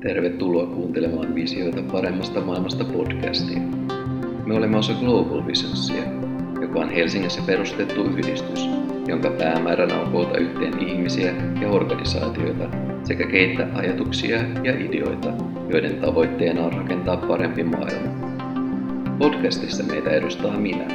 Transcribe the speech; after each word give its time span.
Tervetuloa 0.00 0.66
kuuntelemaan 0.66 1.34
Visioita 1.34 1.82
paremmasta 1.92 2.40
maailmasta 2.40 2.84
podcastia. 2.84 3.58
Me 4.46 4.54
olemme 4.54 4.76
osa 4.76 4.92
Global 4.92 5.46
Visionsia, 5.46 6.02
joka 6.60 6.80
on 6.80 6.90
Helsingissä 6.90 7.42
perustettu 7.46 8.04
yhdistys, 8.04 8.68
jonka 9.08 9.30
päämääränä 9.30 10.00
on 10.00 10.12
koota 10.12 10.38
yhteen 10.38 10.88
ihmisiä 10.88 11.34
ja 11.60 11.68
organisaatioita 11.68 12.64
sekä 13.04 13.26
keittää 13.26 13.68
ajatuksia 13.74 14.36
ja 14.64 14.84
ideoita, 14.84 15.32
joiden 15.68 16.00
tavoitteena 16.00 16.64
on 16.64 16.72
rakentaa 16.72 17.16
parempi 17.16 17.64
maailma. 17.64 18.28
Podcastissa 19.18 19.84
meitä 19.84 20.10
edustaa 20.10 20.56
minä, 20.58 20.86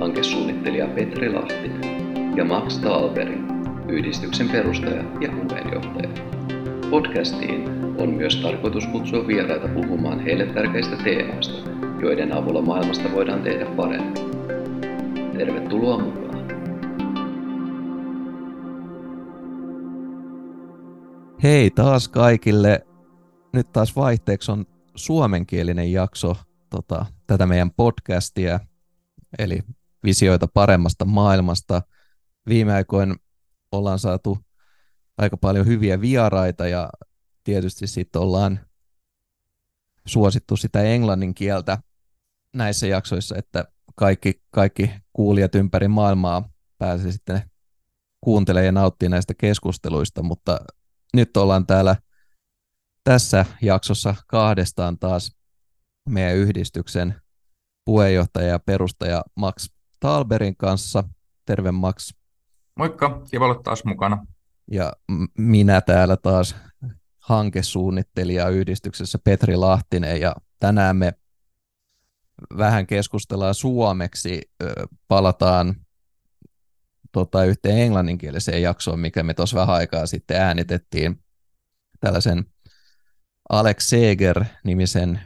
hankesuunnittelija 0.00 0.86
Petri 0.86 1.32
Lahtinen 1.32 1.80
ja 2.36 2.44
Max 2.44 2.78
Talberi, 2.78 3.38
yhdistyksen 3.88 4.48
perustaja 4.48 5.04
ja 5.20 5.28
puheenjohtaja. 5.28 6.08
Podcastiin 6.90 7.87
on 7.98 8.10
myös 8.10 8.36
tarkoitus 8.36 8.86
kutsua 8.86 9.26
vieraita 9.26 9.68
puhumaan 9.68 10.20
heille 10.20 10.46
tärkeistä 10.46 10.96
teemoista, 10.96 11.70
joiden 12.02 12.36
avulla 12.36 12.62
maailmasta 12.62 13.12
voidaan 13.12 13.42
tehdä 13.42 13.64
parempi. 13.64 14.20
Tervetuloa 15.38 15.98
mukaan! 15.98 16.48
Hei 21.42 21.70
taas 21.70 22.08
kaikille. 22.08 22.86
Nyt 23.52 23.72
taas 23.72 23.96
vaihteeksi 23.96 24.52
on 24.52 24.66
suomenkielinen 24.94 25.92
jakso 25.92 26.36
tota, 26.70 27.06
tätä 27.26 27.46
meidän 27.46 27.70
podcastia, 27.70 28.60
eli 29.38 29.60
visioita 30.04 30.46
paremmasta 30.54 31.04
maailmasta. 31.04 31.82
Viime 32.48 32.72
aikoina 32.72 33.14
ollaan 33.72 33.98
saatu 33.98 34.38
aika 35.18 35.36
paljon 35.36 35.66
hyviä 35.66 36.00
vieraita 36.00 36.68
ja 36.68 36.90
tietysti 37.48 37.86
sitten 37.86 38.22
ollaan 38.22 38.60
suosittu 40.06 40.56
sitä 40.56 40.82
englannin 40.82 41.34
kieltä 41.34 41.78
näissä 42.54 42.86
jaksoissa, 42.86 43.36
että 43.36 43.64
kaikki, 43.94 44.42
kaikki 44.50 44.90
kuulijat 45.12 45.54
ympäri 45.54 45.88
maailmaa 45.88 46.48
pääsee 46.78 47.12
sitten 47.12 47.42
kuuntelemaan 48.20 48.66
ja 48.66 48.72
nauttimaan 48.72 49.10
näistä 49.10 49.34
keskusteluista, 49.34 50.22
mutta 50.22 50.58
nyt 51.14 51.36
ollaan 51.36 51.66
täällä 51.66 51.96
tässä 53.04 53.46
jaksossa 53.62 54.14
kahdestaan 54.26 54.98
taas 54.98 55.36
meidän 56.08 56.36
yhdistyksen 56.36 57.14
puheenjohtaja 57.84 58.48
ja 58.48 58.58
perustaja 58.58 59.24
Max 59.34 59.70
Talberin 60.00 60.56
kanssa. 60.56 61.04
Terve 61.46 61.70
Max. 61.70 62.14
Moikka, 62.76 63.22
kiva 63.30 63.44
olla 63.44 63.62
taas 63.62 63.84
mukana. 63.84 64.26
Ja 64.70 64.92
minä 65.38 65.80
täällä 65.80 66.16
taas 66.16 66.56
hankesuunnittelija 67.28 68.48
yhdistyksessä 68.48 69.18
Petri 69.24 69.56
Lahtinen 69.56 70.20
ja 70.20 70.36
tänään 70.60 70.96
me 70.96 71.12
vähän 72.58 72.86
keskustellaan 72.86 73.54
suomeksi, 73.54 74.40
palataan 75.08 75.76
tota, 77.12 77.44
yhteen 77.44 77.78
englanninkieliseen 77.78 78.62
jaksoon, 78.62 79.00
mikä 79.00 79.22
me 79.22 79.34
tuossa 79.34 79.56
vähän 79.56 79.74
aikaa 79.74 80.06
sitten 80.06 80.40
äänitettiin 80.40 81.22
tällaisen 82.00 82.44
Alex 83.48 83.88
Seger-nimisen 83.88 85.20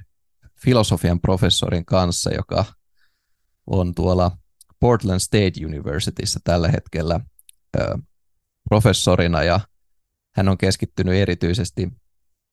filosofian 0.61 1.20
professorin 1.20 1.84
kanssa, 1.84 2.34
joka 2.34 2.64
on 3.66 3.94
tuolla 3.94 4.31
Portland 4.81 5.20
State 5.20 5.66
Universityssä 5.66 6.41
tällä 6.44 6.69
hetkellä 6.69 7.20
professorina. 8.69 9.42
Ja 9.42 9.61
hän 10.34 10.48
on 10.48 10.58
keskittynyt 10.58 11.14
erityisesti 11.14 11.92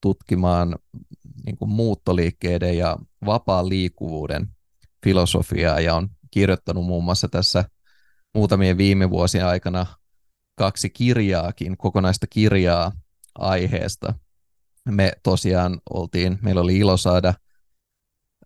tutkimaan 0.01 0.75
niin 1.45 1.57
kuin 1.57 1.69
muuttoliikkeiden 1.69 2.77
ja 2.77 2.97
vapaan 3.25 3.69
liikkuvuuden 3.69 4.47
filosofiaa 5.03 5.79
ja 5.79 5.95
on 5.95 6.09
kirjoittanut 6.31 6.85
muun 6.85 7.03
muassa 7.03 7.29
tässä 7.29 7.65
muutamien 8.35 8.77
viime 8.77 9.09
vuosien 9.09 9.45
aikana 9.45 9.85
kaksi 10.55 10.89
kirjaakin, 10.89 11.77
kokonaista 11.77 12.27
kirjaa 12.29 12.91
aiheesta. 13.35 14.13
Me 14.85 15.13
tosiaan 15.23 15.81
oltiin, 15.89 16.39
meillä 16.41 16.61
oli 16.61 16.77
ilo 16.77 16.97
saada 16.97 17.33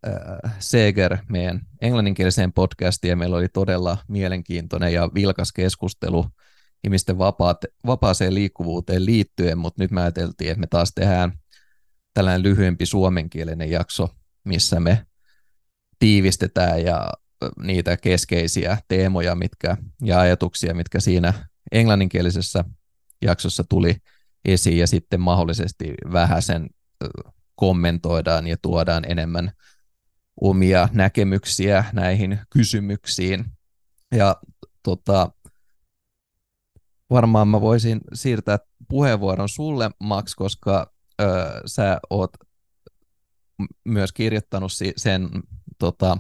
äh, 0.08 0.56
Seger 0.60 1.18
meidän 1.30 1.62
englanninkieliseen 1.82 2.54
podcastiin 2.54 3.10
ja 3.10 3.16
meillä 3.16 3.38
oli 3.38 3.50
todella 3.50 3.98
mielenkiintoinen 4.08 4.94
ja 4.94 5.10
vilkas 5.14 5.52
keskustelu 5.52 6.26
ihmisten 6.84 7.18
vapaat, 7.18 7.58
vapaaseen 7.86 8.34
liikkuvuuteen 8.34 9.06
liittyen, 9.06 9.58
mutta 9.58 9.84
nyt 9.84 9.92
me 9.92 10.02
ajateltiin, 10.02 10.52
että 10.52 10.60
me 10.60 10.68
taas 10.68 10.92
tehdään 10.96 11.40
tällainen 12.14 12.44
lyhyempi 12.44 12.86
suomenkielinen 12.86 13.72
jakso, 13.72 14.10
missä 14.44 14.80
me 14.80 15.06
tiivistetään 16.00 16.84
ja 16.84 17.10
niitä 17.58 17.98
keskeisiä 17.98 18.78
teemoja 18.88 19.36
mitkä, 19.36 19.78
ja 20.02 20.20
ajatuksia, 20.20 20.74
mitkä 20.74 21.00
siinä 21.00 21.34
englanninkielisessä 21.72 22.64
jaksossa 23.22 23.64
tuli 23.70 23.96
esiin, 24.46 24.78
ja 24.78 24.88
sitten 24.88 25.22
mahdollisesti 25.22 25.94
vähän 26.12 26.42
sen 26.42 26.70
kommentoidaan 27.56 28.48
ja 28.48 28.58
tuodaan 28.62 29.12
enemmän 29.12 29.52
omia 30.42 30.90
näkemyksiä 30.92 31.86
näihin 31.94 32.40
kysymyksiin. 32.50 33.46
Ja 34.16 34.36
tota, 34.84 35.32
varmaan 37.10 37.48
mä 37.48 37.62
voisin 37.62 38.02
siirtää 38.14 38.60
puheenvuoron 38.90 39.50
sulle, 39.50 39.92
Max, 40.00 40.36
koska 40.36 40.94
ö, 41.22 41.26
sä 41.66 42.00
oot 42.10 42.32
myös 43.86 44.12
kirjoittanut 44.12 44.72
sen 44.96 45.30
tota, 45.80 46.18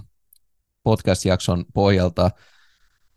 podcast-jakson 0.83 1.65
pohjalta 1.73 2.31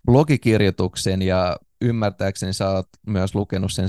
blogikirjoituksen 0.06 1.22
ja 1.22 1.56
ymmärtääkseni 1.80 2.52
sä 2.52 2.70
oot 2.70 2.88
myös 3.06 3.34
lukenut 3.34 3.72
sen 3.72 3.88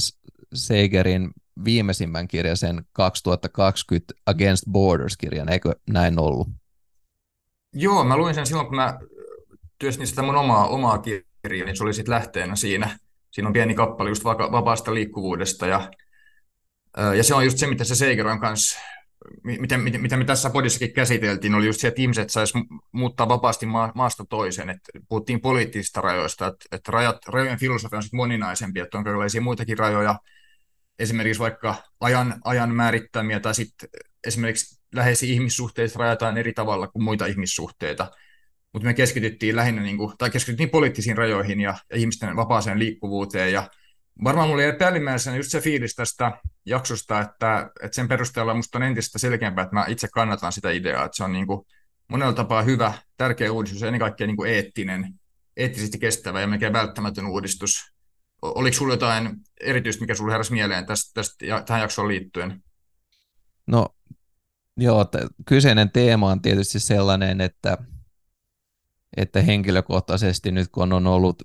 Seigerin 0.54 1.32
viimeisimmän 1.66 2.28
kirjan, 2.28 2.58
sen 2.58 2.86
2020 2.94 4.14
Against 4.26 4.64
Borders-kirjan, 4.72 5.50
eikö 5.50 5.76
näin 5.90 6.20
ollut? 6.20 6.48
Joo, 7.74 8.04
mä 8.04 8.18
luin 8.18 8.36
sen 8.36 8.46
silloin, 8.46 8.68
kun 8.68 8.76
mä 8.76 9.00
työstin 9.80 10.08
sitä 10.08 10.22
mun 10.22 10.36
omaa, 10.36 10.68
omaa 10.68 10.98
kirjaa, 10.98 11.66
niin 11.66 11.78
se 11.78 11.84
oli 11.84 11.94
sitten 11.94 12.14
lähteenä 12.14 12.56
siinä. 12.56 13.00
Siinä 13.38 13.48
on 13.48 13.54
pieni 13.54 13.76
kappale 13.76 14.10
just 14.10 14.24
vapaasta 14.24 14.94
liikkuvuudesta 14.94 15.68
ja, 15.68 15.92
ja 17.18 17.24
se 17.24 17.36
on 17.36 17.46
just 17.46 17.58
se, 17.58 17.68
mitä 17.68 17.84
se 17.84 17.96
Seiger 17.96 18.28
on 18.28 18.40
kanssa 18.40 18.80
mitä, 19.44 19.78
mitä, 19.78 19.98
mitä 19.98 20.18
me 20.18 20.26
tässä 20.26 20.50
podissakin 20.50 20.94
käsiteltiin, 20.94 21.56
oli 21.56 21.66
just 21.66 21.80
se, 21.80 21.88
että 21.88 22.02
ihmiset 22.02 22.30
saisi 22.30 22.54
muuttaa 22.92 23.30
vapaasti 23.30 23.66
maa, 23.66 23.92
maasta 23.96 24.26
toiseen. 24.30 24.70
Että 24.70 24.92
puhuttiin 25.10 25.42
poliittisista 25.42 26.02
rajoista, 26.02 26.48
että, 26.48 26.66
että 26.72 26.92
rajat, 26.92 27.18
rajojen 27.28 27.60
filosofia 27.60 27.98
on 27.98 28.04
sitten 28.04 28.18
moninaisempi, 28.18 28.80
että 28.80 28.98
on 28.98 29.04
kaikenlaisia 29.04 29.42
muitakin 29.42 29.78
rajoja, 29.78 30.20
esimerkiksi 31.00 31.40
vaikka 31.40 31.76
ajan, 32.00 32.42
ajan 32.44 32.76
määrittämiä, 32.76 33.40
tai 33.40 33.56
sitten 33.56 33.90
esimerkiksi 34.28 34.80
läheisiä 34.96 35.34
ihmissuhteita 35.34 36.00
rajataan 36.00 36.38
eri 36.38 36.54
tavalla 36.54 36.88
kuin 36.88 37.04
muita 37.04 37.26
ihmissuhteita. 37.26 38.12
Mutta 38.78 38.88
me 38.88 38.94
keskityttiin 38.94 39.56
lähinnä, 39.56 39.82
niin 39.82 39.98
kuin, 39.98 40.14
tai 40.18 40.30
keskityttiin 40.30 40.70
poliittisiin 40.70 41.18
rajoihin 41.18 41.62
ja, 41.62 41.76
ja 41.90 41.98
ihmisten 41.98 42.36
vapaaseen 42.36 42.80
liikkuvuuteen, 42.80 43.54
ja 43.54 43.70
varmaan 44.24 44.50
mulla 44.50 44.62
jäi 44.62 44.74
päällimmäisenä 44.74 45.38
just 45.38 45.52
se 45.52 45.62
fiilis 45.62 45.96
tästä 45.96 46.32
jaksosta, 46.66 47.20
että, 47.22 47.70
että 47.84 47.96
sen 47.96 48.08
perusteella 48.08 48.54
musta 48.54 48.78
on 48.78 48.84
entistä 48.84 49.20
selkeämpää, 49.20 49.64
että 49.64 49.76
mä 49.76 49.86
itse 49.88 50.08
kannatan 50.14 50.52
sitä 50.52 50.72
ideaa, 50.72 51.06
että 51.06 51.18
se 51.18 51.24
on 51.24 51.34
niin 51.34 51.48
kuin 51.48 51.66
monella 52.08 52.34
tapaa 52.34 52.62
hyvä, 52.62 52.94
tärkeä 53.18 53.52
uudistus 53.52 53.82
ja 53.82 53.88
ennen 53.88 54.00
kaikkea 54.00 54.28
niin 54.28 54.38
kuin 54.38 54.52
eettinen, 54.52 55.14
eettisesti 55.58 56.00
kestävä 56.00 56.42
ja 56.42 56.48
melkein 56.48 56.74
välttämätön 56.74 57.28
uudistus. 57.28 57.94
Oliko 58.42 58.74
sinulla 58.74 58.94
jotain 58.94 59.30
erityistä, 59.62 60.02
mikä 60.02 60.16
sinulle 60.16 60.34
heräsi 60.34 60.54
mieleen 60.54 60.86
tästä, 60.86 61.12
tästä 61.14 61.46
ja 61.46 61.62
tähän 61.62 61.82
jaksoon 61.82 62.08
liittyen? 62.08 62.64
No 63.68 63.88
joo, 64.78 65.06
t- 65.06 65.34
kyseinen 65.46 65.92
teema 65.92 66.32
on 66.32 66.42
tietysti 66.42 66.80
sellainen, 66.80 67.42
että, 67.42 67.78
että 69.18 69.42
henkilökohtaisesti 69.42 70.52
nyt 70.52 70.68
kun 70.72 70.94
on 70.94 71.08
ollut 71.08 71.44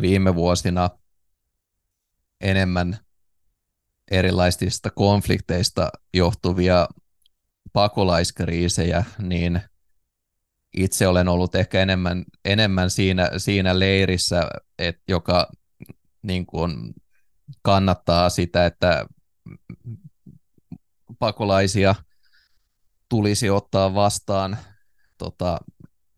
viime 0.00 0.34
vuosina 0.34 0.90
enemmän 2.40 2.98
erilaisista 4.10 4.90
konflikteista 4.90 5.90
johtuvia 6.14 6.88
pakolaiskriisejä, 7.72 9.04
niin 9.18 9.60
itse 10.76 11.08
olen 11.08 11.28
ollut 11.28 11.54
ehkä 11.54 11.82
enemmän, 11.82 12.24
enemmän 12.44 12.90
siinä, 12.90 13.30
siinä 13.36 13.78
leirissä, 13.78 14.48
et, 14.78 15.02
joka 15.08 15.50
niin 16.22 16.46
kuin, 16.46 16.94
kannattaa 17.62 18.30
sitä, 18.30 18.66
että 18.66 19.06
pakolaisia 21.18 21.94
tulisi 23.08 23.50
ottaa 23.50 23.94
vastaan 23.94 24.58
tota, 25.18 25.58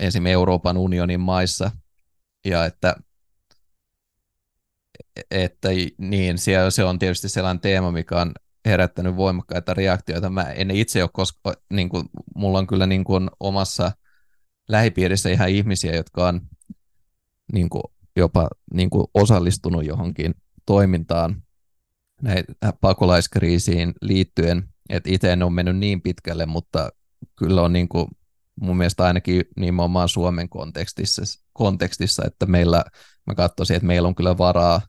esimerkiksi 0.00 0.32
Euroopan 0.32 0.76
unionin 0.76 1.20
maissa, 1.20 1.70
ja 2.44 2.64
että 2.64 2.96
että 5.30 5.68
niin, 5.98 6.38
se 6.70 6.84
on 6.84 6.98
tietysti 6.98 7.28
sellainen 7.28 7.60
teema, 7.60 7.92
mikä 7.92 8.20
on 8.20 8.32
herättänyt 8.64 9.16
voimakkaita 9.16 9.74
reaktioita. 9.74 10.30
Mä 10.30 10.42
en 10.42 10.70
itse 10.70 11.02
ole 11.02 11.10
koska, 11.12 11.54
niin 11.72 11.88
kuin, 11.88 12.04
mulla 12.34 12.58
on 12.58 12.66
kyllä 12.66 12.86
niin 12.86 13.04
kuin 13.04 13.30
omassa 13.40 13.92
lähipiirissä 14.68 15.30
ihan 15.30 15.48
ihmisiä, 15.48 15.96
jotka 15.96 16.28
on 16.28 16.40
niin 17.52 17.70
kuin, 17.70 17.82
jopa 18.16 18.48
niin 18.74 18.90
kuin 18.90 19.06
osallistunut 19.14 19.86
johonkin 19.86 20.34
toimintaan 20.66 21.42
näitä 22.22 22.52
pakolaiskriisiin 22.80 23.94
liittyen, 24.02 24.68
että 24.88 25.10
itse 25.10 25.32
en 25.32 25.42
ole 25.42 25.50
mennyt 25.50 25.76
niin 25.76 26.02
pitkälle, 26.02 26.46
mutta 26.46 26.90
kyllä 27.36 27.62
on 27.62 27.72
niin 27.72 27.88
kuin 27.88 28.06
mun 28.60 28.76
mielestä 28.76 29.04
ainakin 29.04 29.44
nimenomaan 29.56 30.08
Suomen 30.08 30.48
kontekstissa, 30.48 31.22
kontekstissa 31.52 32.22
että 32.26 32.46
meillä, 32.46 32.84
mä 33.26 33.34
katsoisin, 33.34 33.76
että 33.76 33.86
meillä 33.86 34.08
on 34.08 34.14
kyllä 34.14 34.38
varaa 34.38 34.80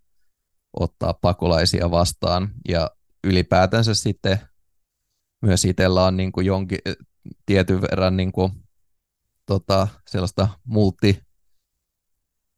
ottaa 0.80 1.14
pakolaisia 1.14 1.92
vastaan. 1.92 2.52
Ja 2.68 2.92
ylipäätänsä 3.24 3.94
sitten 3.94 4.40
myös 5.42 5.66
itsellä 5.66 6.06
on 6.06 6.18
niin 6.18 6.32
kuin 6.32 6.46
jonkin 6.46 6.80
tietyn 7.46 7.82
verran 7.82 8.18
niin 8.18 8.32
kuin, 8.32 8.52
tota, 9.46 9.88
sellaista 10.08 10.48
multi 10.64 11.22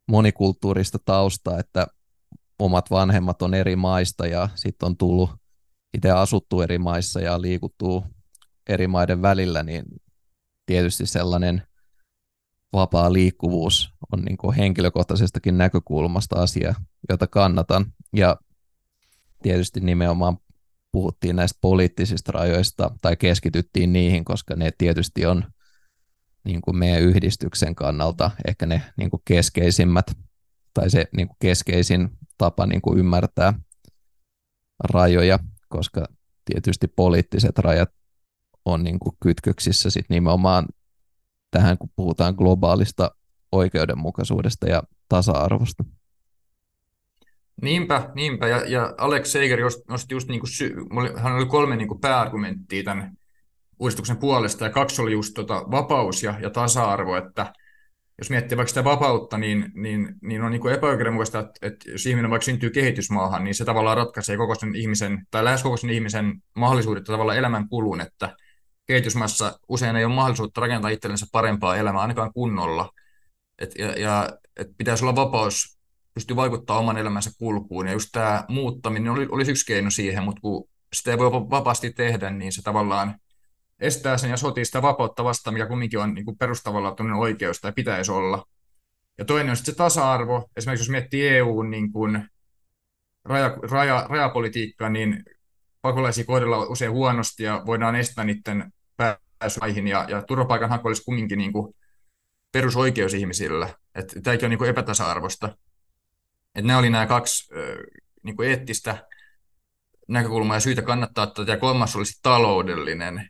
monikulttuurista 0.07 1.00
taustaa, 1.06 1.59
että 1.59 1.88
omat 2.59 2.92
vanhemmat 2.92 3.42
on 3.42 3.54
eri 3.54 3.75
maista 3.75 4.27
ja 4.27 4.50
sitten 4.56 4.88
on 4.88 4.98
tullut 4.98 5.30
itse 5.94 6.12
asuttu 6.12 6.62
eri 6.62 6.77
maissa 6.77 7.19
ja 7.19 7.42
liikuttuu 7.42 8.06
eri 8.69 8.88
maiden 8.88 9.21
välillä, 9.21 9.63
niin 9.63 9.83
tietysti 10.65 11.06
sellainen 11.06 11.63
vapaa 12.74 13.13
liikkuvuus 13.13 13.94
on 14.12 14.21
niin 14.21 14.38
kuin 14.38 14.56
henkilökohtaisestakin 14.56 15.57
näkökulmasta 15.57 16.36
asia, 16.36 16.75
jota 17.10 17.27
kannatan. 17.27 17.86
Ja 18.15 18.38
tietysti 19.44 19.80
nimenomaan 19.80 20.38
puhuttiin 20.92 21.36
näistä 21.36 21.57
poliittisista 21.62 22.31
rajoista 22.31 22.92
tai 23.01 23.18
keskityttiin 23.18 23.94
niihin, 23.94 24.25
koska 24.25 24.56
ne 24.56 24.71
tietysti 24.77 25.25
on 25.25 25.44
niin 26.44 26.62
kuin 26.62 26.77
meidän 26.77 27.01
yhdistyksen 27.01 27.75
kannalta 27.75 28.31
ehkä 28.48 28.66
ne 28.66 28.81
niin 28.98 29.09
kuin 29.09 29.21
keskeisimmät 29.25 30.06
tai 30.74 30.89
se 30.89 31.06
niin 31.18 31.27
kuin 31.27 31.38
keskeisin 31.39 32.09
tapa 32.38 32.66
niin 32.66 32.81
kuin 32.81 33.00
ymmärtää 33.00 33.54
rajoja, 34.83 35.39
koska 35.69 36.07
tietysti 36.45 36.88
poliittiset 36.88 37.57
rajat 37.57 37.89
on 38.65 38.83
niin 38.83 39.00
kuin 39.00 39.15
kytköksissä 39.19 39.89
sit 39.89 40.06
nimenomaan 40.10 40.65
tähän, 41.51 41.77
kun 41.77 41.89
puhutaan 41.95 42.36
globaalista 42.38 43.12
oikeudenmukaisuudesta 43.51 44.68
ja 44.68 44.83
tasa-arvosta. 45.10 45.83
Niinpä, 47.62 48.12
niinpä. 48.15 48.48
Ja, 48.48 48.63
ja 48.68 48.94
Alex 48.98 49.31
Seiger 49.31 49.60
nosti 49.89 50.15
just 50.15 50.27
niin 50.27 50.39
kuin 50.39 50.50
sy- 50.50 50.75
hän 51.18 51.36
oli 51.36 51.45
kolme 51.45 51.75
niin 51.75 51.88
kuin 51.88 52.01
pääargumenttia 52.01 52.83
tämän 52.83 53.18
uudistuksen 53.80 54.18
puolesta, 54.18 54.66
ja 54.66 54.69
kaksi 54.69 55.01
oli 55.01 55.12
just 55.12 55.33
tota 55.33 55.63
vapaus 55.71 56.24
ja, 56.24 56.39
ja 56.42 56.50
tasa-arvo, 56.50 57.16
että 57.16 57.54
jos 58.18 58.30
miettii 58.30 58.57
vaikka 58.57 58.69
sitä 58.69 58.83
vapautta, 58.83 59.38
niin, 59.38 59.71
niin, 59.74 60.16
niin 60.21 60.42
on 60.42 60.51
niin 60.51 60.69
epäoikeudenmukaista, 60.74 61.39
että, 61.39 61.68
että 61.68 61.92
jos 61.92 62.06
ihminen 62.06 62.31
vaikka 62.31 62.45
syntyy 62.45 62.69
kehitysmaahan, 62.69 63.44
niin 63.44 63.56
se 63.56 63.66
tavallaan 63.66 63.98
ratkaisee 63.98 64.38
koko 64.38 64.56
sen 64.56 64.75
ihmisen, 64.75 65.27
tai 65.31 65.44
lähes 65.44 65.63
koko 65.63 65.77
sen 65.77 65.89
ihmisen 65.89 66.33
mahdollisuudet 66.56 67.04
tavallaan 67.04 67.38
elämän 67.38 67.69
kulun, 67.69 68.01
että 68.01 68.36
kehitysmaassa 68.88 69.59
usein 69.68 69.95
ei 69.95 70.06
ole 70.06 70.13
mahdollisuutta 70.13 70.62
rakentaa 70.62 70.89
itsellensä 70.89 71.25
parempaa 71.31 71.75
elämää, 71.75 72.01
ainakaan 72.01 72.33
kunnolla. 72.33 72.91
Et, 73.59 73.75
ja, 73.77 73.91
ja 73.91 74.30
et 74.57 74.68
pitäisi 74.77 75.03
olla 75.03 75.15
vapaus 75.15 75.80
pystyy 76.13 76.35
vaikuttaa 76.35 76.77
oman 76.77 76.97
elämänsä 76.97 77.31
kulkuun, 77.38 77.88
ja 77.88 77.94
just 77.94 78.09
tämä 78.12 78.45
muuttaminen 78.47 79.12
oli, 79.12 79.27
olisi 79.31 79.51
yksi 79.51 79.65
keino 79.65 79.89
siihen, 79.89 80.24
mutta 80.24 80.41
kun 80.41 80.69
sitä 80.94 81.12
ei 81.12 81.18
voi 81.18 81.31
vapaasti 81.31 81.94
tehdä, 81.94 82.30
niin 82.30 82.53
se 82.53 82.62
tavallaan 82.62 83.15
estää 83.80 84.18
sen 84.18 84.30
ja 84.30 84.38
sotii 84.38 84.65
sitä 84.65 84.81
vapautta 84.81 85.24
vastaan, 85.24 85.53
mikä 85.53 85.65
kumminkin 85.65 86.00
on 86.00 86.13
niin 86.13 86.38
perustavanlaatuinen 86.39 87.15
oikeus 87.15 87.59
tai 87.59 87.71
pitäisi 87.71 88.12
olla. 88.12 88.45
Ja 89.18 89.25
toinen 89.25 89.50
on 89.50 89.56
sitten 89.56 89.74
se 89.74 89.77
tasa-arvo. 89.77 90.50
Esimerkiksi 90.56 90.81
jos 90.81 90.89
miettii 90.89 91.27
EUn 91.27 91.69
niin 91.69 91.91
kuin 91.91 92.30
raja, 93.25 93.57
raja, 93.71 94.06
rajapolitiikkaa, 94.09 94.89
niin 94.89 95.24
pakolaisia 95.83 96.25
kohdellaan 96.25 96.71
usein 96.71 96.91
huonosti 96.91 97.44
ja 97.44 97.63
voidaan 97.65 97.95
estää 97.95 98.24
niiden 98.24 98.74
pääsyihin 98.97 99.88
ja, 99.88 100.06
ja 100.09 100.21
turvapaikanhaku 100.21 100.88
olisi 100.88 101.03
kumminkin 101.03 101.38
niin 101.38 101.53
kuin 101.53 101.75
perusoikeus 102.51 103.13
ihmisillä. 103.13 103.69
Että 103.95 104.21
tämäkin 104.21 104.45
on 104.45 104.50
niin 104.50 104.57
kuin 104.57 104.69
epätasa-arvosta. 104.69 105.57
Että 106.56 106.68
nämä 106.68 106.80
oli 106.80 106.89
nämä 106.89 107.06
kaksi 107.06 107.53
niin 108.24 108.35
kuin 108.35 108.50
eettistä 108.50 109.07
näkökulmaa 110.07 110.56
ja 110.56 110.59
syytä 110.59 110.81
kannattaa 110.81 111.27
tätä. 111.27 111.51
Ja 111.51 111.57
kolmas 111.57 111.95
olisi 111.95 112.19
taloudellinen. 112.21 113.30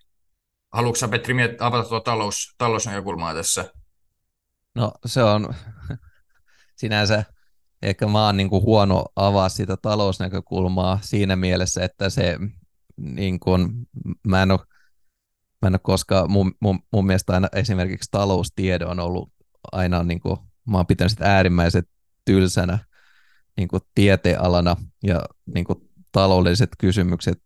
Haluatko 0.73 1.07
Petri, 1.07 1.33
miet- 1.33 1.57
avata 1.59 1.89
tuo 1.89 1.99
talous, 1.99 2.55
talousnäkökulmaa 2.57 3.33
tässä? 3.33 3.73
No 4.75 4.91
se 5.05 5.23
on 5.23 5.55
sinänsä 6.81 7.23
ehkä 7.83 8.07
mä 8.07 8.25
oon 8.25 8.37
niin 8.37 8.49
kuin 8.49 8.63
huono 8.63 9.05
avaa 9.15 9.49
sitä 9.49 9.77
talousnäkökulmaa 9.77 10.99
siinä 11.01 11.35
mielessä, 11.35 11.83
että 11.83 12.09
se 12.09 12.37
niin 12.97 13.39
kuin, 13.39 13.87
mä 14.27 14.43
en 14.43 14.51
ole, 14.51 14.59
mä 15.61 15.67
en 15.67 15.73
ole 15.73 15.79
koska 15.83 16.27
mun, 16.27 16.53
mun, 16.59 16.79
mun 16.93 17.05
mielestä 17.05 17.33
aina 17.33 17.47
esimerkiksi 17.53 18.11
taloustiede 18.11 18.85
on 18.85 18.99
ollut 18.99 19.33
aina, 19.71 20.03
niin 20.03 20.19
kuin, 20.19 20.37
mä 20.67 20.77
oon 20.77 20.87
pitänyt 20.87 21.11
sitä 21.11 21.35
äärimmäisen 21.35 21.83
tylsänä 22.25 22.79
niin 23.57 23.67
kuin 23.67 23.81
tieteenalana 23.95 24.75
ja 25.03 25.21
niin 25.55 25.65
kuin 25.65 25.79
taloudelliset 26.11 26.69
kysymykset, 26.79 27.41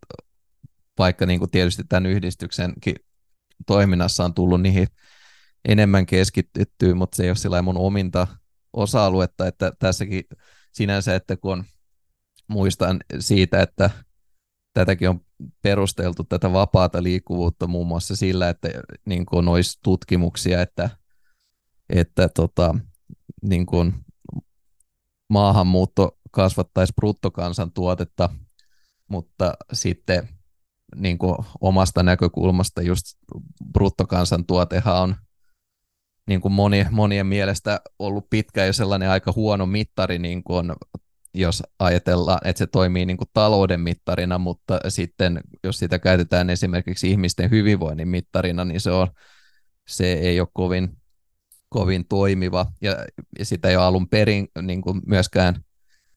vaikka 0.97 1.25
niin 1.25 1.39
kuin 1.39 1.51
tietysti 1.51 1.83
tämän 1.89 2.05
yhdistyksenkin 2.05 2.95
toiminnassa 3.67 4.25
on 4.25 4.33
tullut 4.33 4.61
niihin 4.61 4.87
enemmän 5.65 6.05
keskityttyä, 6.05 6.95
mutta 6.95 7.17
se 7.17 7.23
ei 7.23 7.29
ole 7.29 7.35
sillä 7.35 7.61
mun 7.61 7.77
ominta 7.77 8.27
osa-aluetta, 8.77 9.47
että 9.47 9.71
tässäkin 9.79 10.23
sinänsä, 10.71 11.15
että 11.15 11.37
kun 11.37 11.51
on, 11.51 11.63
muistan 12.47 12.99
siitä, 13.19 13.61
että 13.61 13.89
tätäkin 14.73 15.09
on 15.09 15.19
perusteltu 15.61 16.23
tätä 16.23 16.53
vapaata 16.53 17.03
liikkuvuutta 17.03 17.67
muun 17.67 17.87
muassa 17.87 18.15
sillä, 18.15 18.49
että 18.49 18.69
niin 19.05 19.25
kuin 19.25 19.47
olisi 19.47 19.79
tutkimuksia, 19.83 20.61
että, 20.61 20.89
että 21.89 22.29
tota, 22.29 22.75
niin 23.41 23.65
kuin 23.65 23.93
maahanmuutto 25.29 26.17
kasvattaisi 26.31 26.93
bruttokansantuotetta, 26.95 28.29
mutta 29.07 29.53
sitten 29.73 30.29
niin 30.95 31.17
kuin 31.17 31.37
omasta 31.61 32.03
näkökulmasta 32.03 32.81
just 32.81 33.05
bruttokansantuotehan 33.73 35.01
on 35.01 35.15
niin 36.27 36.41
kuin 36.41 36.51
moni, 36.51 36.85
monien 36.91 37.27
mielestä 37.27 37.81
ollut 37.99 38.29
pitkä 38.29 38.65
ja 38.65 38.73
sellainen 38.73 39.09
aika 39.09 39.33
huono 39.35 39.65
mittari, 39.65 40.19
niin 40.19 40.43
kuin 40.43 40.73
jos 41.33 41.63
ajatellaan, 41.79 42.39
että 42.43 42.57
se 42.57 42.67
toimii 42.67 43.05
niin 43.05 43.17
kuin 43.17 43.29
talouden 43.33 43.79
mittarina, 43.79 44.37
mutta 44.37 44.79
sitten 44.87 45.41
jos 45.63 45.79
sitä 45.79 45.99
käytetään 45.99 46.49
esimerkiksi 46.49 47.11
ihmisten 47.11 47.49
hyvinvoinnin 47.49 48.07
mittarina, 48.07 48.65
niin 48.65 48.81
se, 48.81 48.91
on, 48.91 49.07
se 49.87 50.13
ei 50.13 50.39
ole 50.39 50.47
kovin 50.53 50.97
kovin 51.69 52.05
toimiva, 52.07 52.65
ja, 52.81 53.05
ja 53.39 53.45
sitä 53.45 53.69
ei 53.69 53.75
ole 53.75 53.85
alun 53.85 54.09
perin 54.09 54.47
niin 54.61 54.81
kuin 54.81 55.01
myöskään 55.05 55.63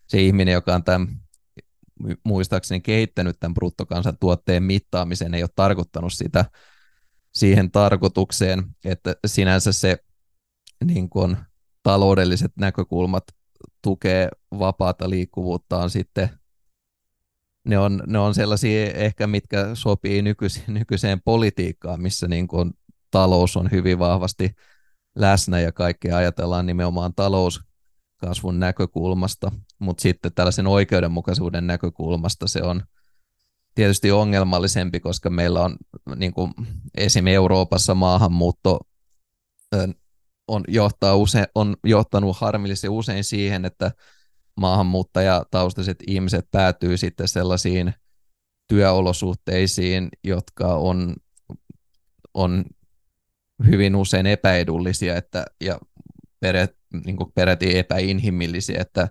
se 0.06 0.22
ihminen, 0.22 0.52
joka 0.52 0.74
on 0.74 0.84
tämän 0.84 1.08
muistaakseni 2.24 2.80
kehittänyt 2.80 3.36
tämän 3.40 3.54
bruttokansantuotteen 3.54 4.62
mittaamisen, 4.62 5.34
ei 5.34 5.42
ole 5.42 5.50
tarkoittanut 5.56 6.12
sitä 6.12 6.44
siihen 7.34 7.70
tarkoitukseen, 7.70 8.64
että 8.84 9.14
sinänsä 9.26 9.72
se 9.72 9.98
niin 10.84 11.10
kuin, 11.10 11.36
taloudelliset 11.82 12.52
näkökulmat 12.56 13.24
tukee 13.82 14.28
vapaata 14.58 15.10
liikkuvuutta 15.10 15.78
on 15.78 15.90
sitten. 15.90 16.30
Ne 17.64 17.78
on, 17.78 18.02
ne 18.06 18.18
on 18.18 18.34
sellaisia 18.34 18.92
ehkä, 18.92 19.26
mitkä 19.26 19.70
sopii 19.74 20.22
nykyiseen, 20.22 20.74
nykyiseen 20.74 21.20
politiikkaan, 21.24 22.02
missä 22.02 22.28
niin 22.28 22.48
kuin 22.48 22.70
talous 23.10 23.56
on 23.56 23.70
hyvin 23.70 23.98
vahvasti 23.98 24.50
läsnä 25.16 25.60
ja 25.60 25.72
kaikkea 25.72 26.16
ajatellaan 26.16 26.66
nimenomaan 26.66 27.14
talouskasvun 27.14 28.60
näkökulmasta, 28.60 29.52
mutta 29.78 30.02
sitten 30.02 30.32
tällaisen 30.34 30.66
oikeudenmukaisuuden 30.66 31.66
näkökulmasta 31.66 32.46
se 32.46 32.62
on 32.62 32.82
tietysti 33.74 34.12
ongelmallisempi, 34.12 35.00
koska 35.00 35.30
meillä 35.30 35.60
on 35.60 35.76
niin 36.16 36.32
kuin 36.32 36.52
esim. 36.96 37.26
Euroopassa 37.26 37.94
maahanmuutto 37.94 38.80
on, 40.48 40.64
johtaa 40.68 41.16
use, 41.16 41.46
on 41.54 41.76
johtanut 41.84 42.36
harmillisesti 42.36 42.88
usein 42.88 43.24
siihen, 43.24 43.64
että 43.64 43.92
maahanmuuttajataustaiset 44.56 45.98
ihmiset 46.06 46.48
päätyy 46.50 46.96
sitten 46.96 47.28
sellaisiin 47.28 47.94
työolosuhteisiin, 48.68 50.08
jotka 50.24 50.74
on, 50.74 51.16
on 52.34 52.64
hyvin 53.66 53.96
usein 53.96 54.26
epäedullisia 54.26 55.16
että, 55.16 55.44
ja 55.60 55.78
peret, 56.40 56.76
niin 57.04 57.16
peräti 57.34 57.78
epäinhimillisiä, 57.78 58.80
että 58.80 59.08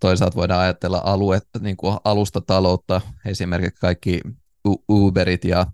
toisaalta 0.00 0.36
voidaan 0.36 0.60
ajatella 0.60 1.00
alue, 1.04 1.40
niin 1.60 1.76
kuin 1.76 1.98
alustataloutta, 2.04 3.00
esimerkiksi 3.26 3.80
kaikki 3.80 4.20
Uberit 4.90 5.44
ja 5.44 5.66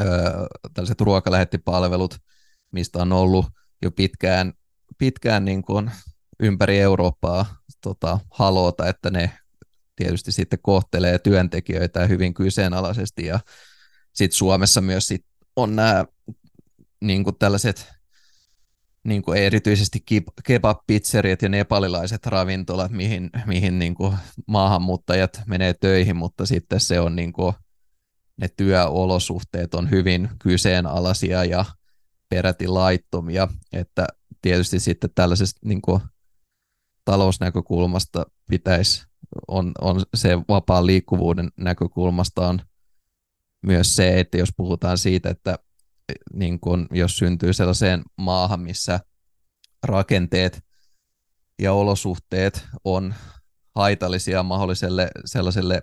ö, 0.00 0.04
tällaiset 0.74 1.00
ruokalähettipalvelut, 1.00 2.18
mistä 2.72 2.98
on 2.98 3.12
ollut 3.12 3.46
jo 3.82 3.90
pitkään, 3.90 4.52
pitkään 4.98 5.44
niin 5.44 5.62
kuin 5.62 5.90
ympäri 6.40 6.80
Eurooppaa 6.80 7.46
tota, 7.80 8.18
halota, 8.30 8.88
että 8.88 9.10
ne 9.10 9.32
tietysti 9.96 10.32
sitten 10.32 10.58
kohtelee 10.62 11.18
työntekijöitä 11.18 12.06
hyvin 12.06 12.34
kyseenalaisesti. 12.34 13.26
Ja 13.26 13.40
sitten 14.12 14.36
Suomessa 14.36 14.80
myös 14.80 15.06
sit 15.06 15.26
on 15.56 15.76
nämä 15.76 16.04
niin 17.00 17.24
kuin 17.24 17.38
tällaiset 17.38 17.92
niin 19.04 19.22
kuin 19.22 19.38
erityisesti 19.38 20.04
kebab-pizzeriat 20.44 21.42
ja 21.42 21.48
nepalilaiset 21.48 22.26
ravintolat, 22.26 22.92
mihin, 22.92 23.30
mihin 23.46 23.78
niin 23.78 23.94
kuin 23.94 24.16
maahanmuuttajat 24.46 25.42
menee 25.46 25.74
töihin, 25.74 26.16
mutta 26.16 26.46
sitten 26.46 26.80
se 26.80 27.00
on 27.00 27.16
niin 27.16 27.32
kuin, 27.32 27.54
ne 28.36 28.48
työolosuhteet 28.56 29.74
on 29.74 29.90
hyvin 29.90 30.28
kyseenalaisia 30.38 31.44
ja 31.44 31.64
peräti 32.28 32.68
laittomia, 32.68 33.48
että 33.72 34.06
tietysti 34.42 34.80
sitten 34.80 35.10
tällaisesta 35.14 35.60
niin 35.64 35.82
kuin, 35.82 36.00
talousnäkökulmasta 37.04 38.26
pitäisi, 38.50 39.06
on, 39.48 39.72
on 39.80 40.02
se 40.14 40.38
vapaan 40.48 40.86
liikkuvuuden 40.86 41.50
näkökulmasta 41.56 42.48
on 42.48 42.60
myös 43.62 43.96
se, 43.96 44.20
että 44.20 44.38
jos 44.38 44.48
puhutaan 44.56 44.98
siitä, 44.98 45.30
että 45.30 45.58
niin 46.32 46.60
kun, 46.60 46.86
jos 46.90 47.16
syntyy 47.16 47.52
sellaiseen 47.52 48.02
maahan, 48.16 48.60
missä 48.60 49.00
rakenteet 49.82 50.60
ja 51.58 51.72
olosuhteet 51.72 52.66
on 52.84 53.14
haitallisia 53.74 54.42
mahdolliselle 54.42 55.10
sellaiselle 55.24 55.82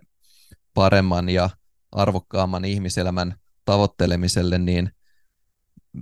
paremman 0.74 1.30
ja 1.30 1.50
arvokkaamman 1.92 2.66
ihmiselämän 2.66 3.36
tavoittelemiselle, 3.66 4.58
niin 4.58 4.92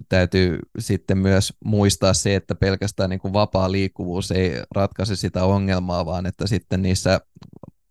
täytyy 0.09 0.59
sitten 0.79 1.17
myös 1.17 1.53
muistaa 1.65 2.13
se, 2.13 2.35
että 2.35 2.55
pelkästään 2.55 3.09
niin 3.09 3.19
kuin 3.19 3.33
vapaa 3.33 3.71
liikkuvuus 3.71 4.31
ei 4.31 4.51
ratkaise 4.75 5.15
sitä 5.15 5.43
ongelmaa, 5.43 6.05
vaan 6.05 6.25
että 6.25 6.47
sitten 6.47 6.81
niissä 6.81 7.21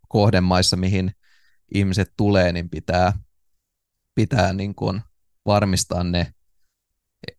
kohdemaissa, 0.09 0.77
mihin 0.77 1.13
ihmiset 1.75 2.13
tulee, 2.17 2.53
niin 2.53 2.71
pitää, 2.71 3.13
pitää 4.15 4.53
niin 4.53 4.75
kuin 4.75 5.01
varmistaa 5.47 6.05
ne 6.05 6.33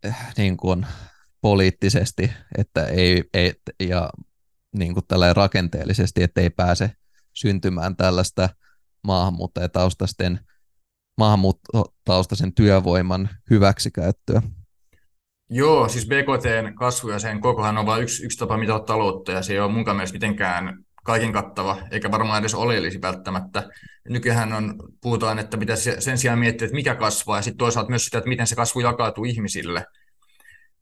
eh, 0.04 0.16
niin 0.38 0.58
kuin 0.58 0.86
poliittisesti 1.42 2.32
että 2.58 2.86
ei, 2.86 3.24
ei, 3.34 3.54
ja 3.80 4.10
niin 4.78 4.94
kuin 4.94 5.06
rakenteellisesti, 5.36 6.24
että 6.24 6.42
ei 6.42 6.50
pääse 6.50 6.92
syntymään 7.34 7.96
tällaista 7.96 8.50
maahanmuuttajataustaisten 9.04 10.40
maahanmuuttotaustaisen 11.18 12.54
työvoiman 12.54 13.30
hyväksikäyttöä. 13.50 14.42
Joo, 15.50 15.90
siis 15.90 16.08
BKTn 16.08 16.76
kasvu 16.76 17.10
ja 17.10 17.20
sen 17.20 17.42
kokohan 17.42 17.78
on 17.78 17.86
vain 17.86 18.04
yksi, 18.04 18.26
yksi 18.26 18.38
tapa 18.38 18.58
mitata 18.58 18.86
taloutta 18.86 19.32
ja 19.32 19.42
se 19.42 19.54
ei 19.54 19.60
ole 19.60 19.72
mun 19.72 19.84
mielestä 19.86 20.16
mitenkään 20.16 20.84
kaiken 21.04 21.34
kattava, 21.34 21.78
eikä 21.92 22.12
varmaan 22.12 22.40
edes 22.40 22.56
oleellisi 22.56 23.02
välttämättä. 23.02 23.70
Nykyään 24.10 24.54
on, 24.54 24.76
puhutaan, 25.02 25.40
että 25.40 25.58
pitäisi 25.58 25.92
sen 26.00 26.18
sijaan 26.18 26.40
miettiä, 26.40 26.66
että 26.66 26.76
mikä 26.76 26.96
kasvaa, 26.96 27.38
ja 27.38 27.42
sitten 27.42 27.58
toisaalta 27.58 27.90
myös 27.90 28.06
sitä, 28.06 28.18
että 28.18 28.30
miten 28.30 28.48
se 28.48 28.56
kasvu 28.56 28.80
jakautuu 28.80 29.26
ihmisille. 29.26 29.86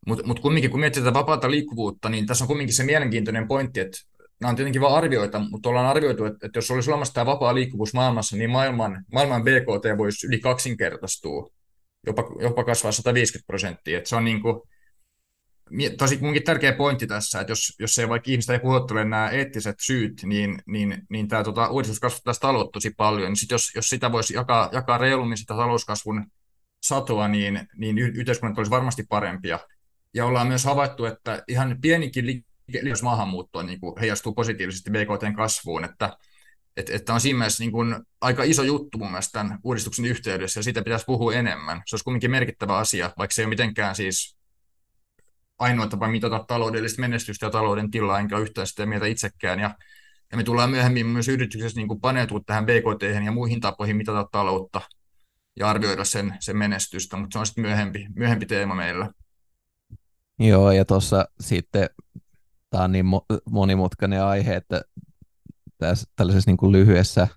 Mutta 0.08 0.28
mut 0.28 0.40
kumminkin, 0.40 0.72
kun 0.72 0.80
miettii 0.80 1.04
tätä 1.04 1.14
vapaata 1.14 1.52
liikkuvuutta, 1.52 2.10
niin 2.10 2.26
tässä 2.26 2.44
on 2.44 2.48
kumminkin 2.48 2.76
se 2.76 2.84
mielenkiintoinen 2.84 3.48
pointti, 3.48 3.80
että 3.80 3.98
nämä 4.42 4.50
on 4.50 4.56
tietenkin 4.56 4.82
vain 4.82 4.96
arvioita, 4.96 5.40
mutta 5.40 5.70
ollaan 5.70 5.88
arvioitu, 5.88 6.26
että, 6.26 6.46
että 6.46 6.58
jos 6.58 6.72
olisi 6.72 6.92
olemassa 6.92 7.14
tämä 7.14 7.26
vapaa 7.26 7.56
liikkuvuus 7.56 7.94
maailmassa, 7.94 8.38
niin 8.38 8.50
maailman, 8.50 9.06
maailman 9.14 9.44
BKT 9.44 9.98
voisi 9.98 10.28
yli 10.28 10.40
kaksinkertaistua, 10.40 11.50
jopa, 12.06 12.24
jopa 12.42 12.64
kasvaa 12.64 12.92
150 12.92 13.48
prosenttia. 13.48 14.02
Se 14.04 14.16
on 14.16 14.26
niin 14.26 14.42
kuin, 14.42 14.62
tosi 15.98 16.18
munkin 16.22 16.44
tärkeä 16.44 16.74
pointti 16.74 17.08
tässä, 17.08 17.42
että 17.42 17.52
jos, 17.52 17.76
jos 17.80 17.98
ei 17.98 18.10
vaikka 18.10 18.32
ihmistä 18.32 18.54
ei 18.54 18.60
puhuttele 18.60 19.06
nämä 19.06 19.30
eettiset 19.30 19.76
syyt, 19.82 20.22
niin, 20.24 20.62
niin, 20.68 21.02
niin 21.10 21.28
tämä 21.28 21.44
tota, 21.44 21.70
uudistus 21.70 22.00
kasvattaisi 22.00 22.42
taloutta 22.42 22.72
tosi 22.72 22.92
paljon. 22.98 23.28
Niin 23.30 23.36
sit 23.36 23.52
jos, 23.52 23.72
jos 23.76 23.90
sitä 23.90 24.12
voisi 24.12 24.34
jakaa, 24.34 24.70
jakaa 24.72 24.98
reilummin 24.98 25.38
sitä 25.38 25.54
talouskasvun 25.54 26.26
satoa, 26.84 27.28
niin, 27.28 27.68
niin 27.78 27.98
yhteiskunnat 27.98 28.58
olisi 28.58 28.72
varmasti 28.72 29.04
parempia. 29.10 29.60
Ja 30.14 30.26
ollaan 30.26 30.48
myös 30.48 30.66
havaittu, 30.66 31.06
että 31.06 31.44
ihan 31.48 31.78
pienikin 31.82 32.26
liikas 32.82 33.04
maahanmuutto 33.04 33.62
niin 33.62 33.80
heijastuu 34.00 34.34
positiivisesti 34.34 34.92
BKTn 34.92 35.36
kasvuun, 35.36 35.84
että, 35.84 36.18
että, 36.78 36.94
että 36.96 37.14
on 37.14 37.22
siinä 37.22 37.38
mielessä 37.38 37.64
niin 37.64 37.72
kuin 37.72 37.96
aika 38.22 38.44
iso 38.44 38.64
juttu 38.64 38.98
mun 38.98 39.12
mielestä 39.12 39.32
tämän 39.32 39.60
uudistuksen 39.64 40.06
yhteydessä, 40.06 40.60
ja 40.60 40.64
siitä 40.64 40.82
pitäisi 40.82 41.06
puhua 41.06 41.34
enemmän. 41.34 41.82
Se 41.86 41.96
olisi 41.96 42.04
kuitenkin 42.04 42.32
merkittävä 42.32 42.78
asia, 42.78 43.12
vaikka 43.18 43.34
se 43.34 43.42
ei 43.42 43.46
ole 43.46 43.50
mitenkään 43.50 43.96
siis 43.96 44.38
ainoa 45.60 45.88
tapa 45.88 46.08
mitata 46.08 46.46
taloudellista 46.48 47.02
menestystä 47.02 47.46
ja 47.46 47.50
talouden 47.50 47.92
tilaa, 47.92 48.20
enkä 48.20 48.38
yhtään 48.38 48.68
sitä 48.68 48.86
mieltä 48.86 49.06
itsekään. 49.06 49.60
Ja, 49.60 49.76
ja 50.32 50.38
me 50.38 50.44
tullaan 50.44 50.70
myöhemmin 50.70 51.06
myös 51.06 51.28
yrityksessä 51.28 51.80
niin 51.80 52.00
paneutua 52.02 52.40
tähän 52.46 52.66
BKT 52.66 53.26
ja 53.26 53.32
muihin 53.32 53.62
tapoihin 53.62 53.98
mitata 53.98 54.30
taloutta 54.32 54.82
ja 55.60 55.70
arvioida 55.70 56.04
sen, 56.04 56.38
sen 56.40 56.58
menestystä, 56.58 57.18
mutta 57.18 57.34
se 57.34 57.40
on 57.40 57.46
sitten 57.46 57.62
myöhempi, 57.62 58.08
myöhempi 58.16 58.46
teema 58.46 58.76
meillä. 58.76 59.10
Joo, 60.40 60.72
ja 60.72 60.86
tuossa 60.86 61.28
sitten 61.40 61.90
tämä 62.70 62.84
on 62.84 62.92
niin 62.92 63.06
monimutkainen 63.50 64.24
aihe, 64.24 64.56
että 64.56 64.82
tässä 65.78 66.08
tällaisessa 66.16 66.50
niin 66.50 66.58
kuin 66.58 66.72
lyhyessä 66.72 67.28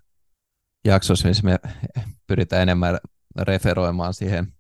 jaksossa, 0.84 1.28
missä 1.28 1.44
me 1.44 1.58
pyritään 2.26 2.62
enemmän 2.62 2.98
referoimaan 3.38 4.14
siihen 4.14 4.52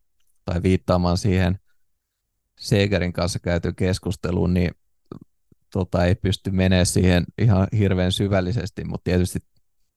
tai 0.44 0.62
viittaamaan 0.62 1.18
siihen 1.18 1.58
Segerin 2.58 3.12
kanssa 3.12 3.38
käyty 3.38 3.72
keskusteluun, 3.72 4.54
niin 4.54 4.70
tota, 5.72 6.04
ei 6.04 6.14
pysty 6.14 6.50
menemään 6.50 6.86
siihen 6.86 7.24
ihan 7.38 7.68
hirveän 7.78 8.12
syvällisesti, 8.12 8.84
mutta 8.84 9.04
tietysti 9.04 9.38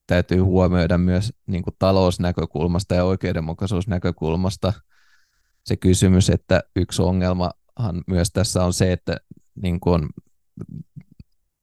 täytyy 0.06 0.38
huomioida 0.38 0.98
myös 0.98 1.32
niin 1.46 1.62
kuin 1.62 1.76
talousnäkökulmasta 1.78 2.94
ja 2.94 3.04
oikeudenmukaisuusnäkökulmasta 3.04 4.72
se 5.64 5.76
kysymys, 5.76 6.30
että 6.30 6.60
yksi 6.76 7.02
ongelmahan 7.02 8.02
myös 8.06 8.30
tässä 8.32 8.64
on 8.64 8.72
se, 8.72 8.92
että 8.92 9.16
niin 9.54 9.80
kuin, 9.80 10.08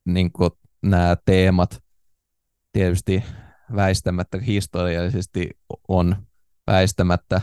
niin 0.05 0.31
kuin 0.31 0.51
nämä 0.81 1.17
teemat 1.25 1.83
tietysti 2.71 3.23
väistämättä 3.75 4.37
historiallisesti 4.37 5.49
on 5.87 6.15
väistämättä 6.67 7.41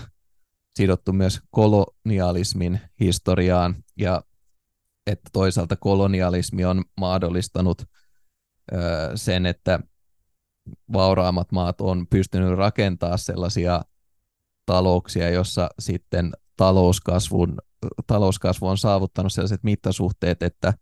sidottu 0.77 1.13
myös 1.13 1.41
kolonialismin 1.51 2.81
historiaan 3.01 3.77
ja 3.99 4.23
että 5.07 5.31
toisaalta 5.33 5.77
kolonialismi 5.77 6.65
on 6.65 6.85
mahdollistanut 7.01 7.83
ö, 7.83 8.77
sen, 9.15 9.47
että 9.47 9.81
vauraammat 10.93 11.53
maat 11.53 11.81
on 11.81 12.07
pystynyt 12.11 12.59
rakentamaan 12.59 13.19
sellaisia 13.19 13.83
talouksia, 14.67 15.31
jossa 15.31 15.69
sitten 15.79 16.33
talouskasvun, 16.57 17.59
talouskasvu 18.07 18.67
on 18.67 18.79
saavuttanut 18.79 19.33
sellaiset 19.33 19.65
mittasuhteet, 19.65 20.43
että 20.43 20.75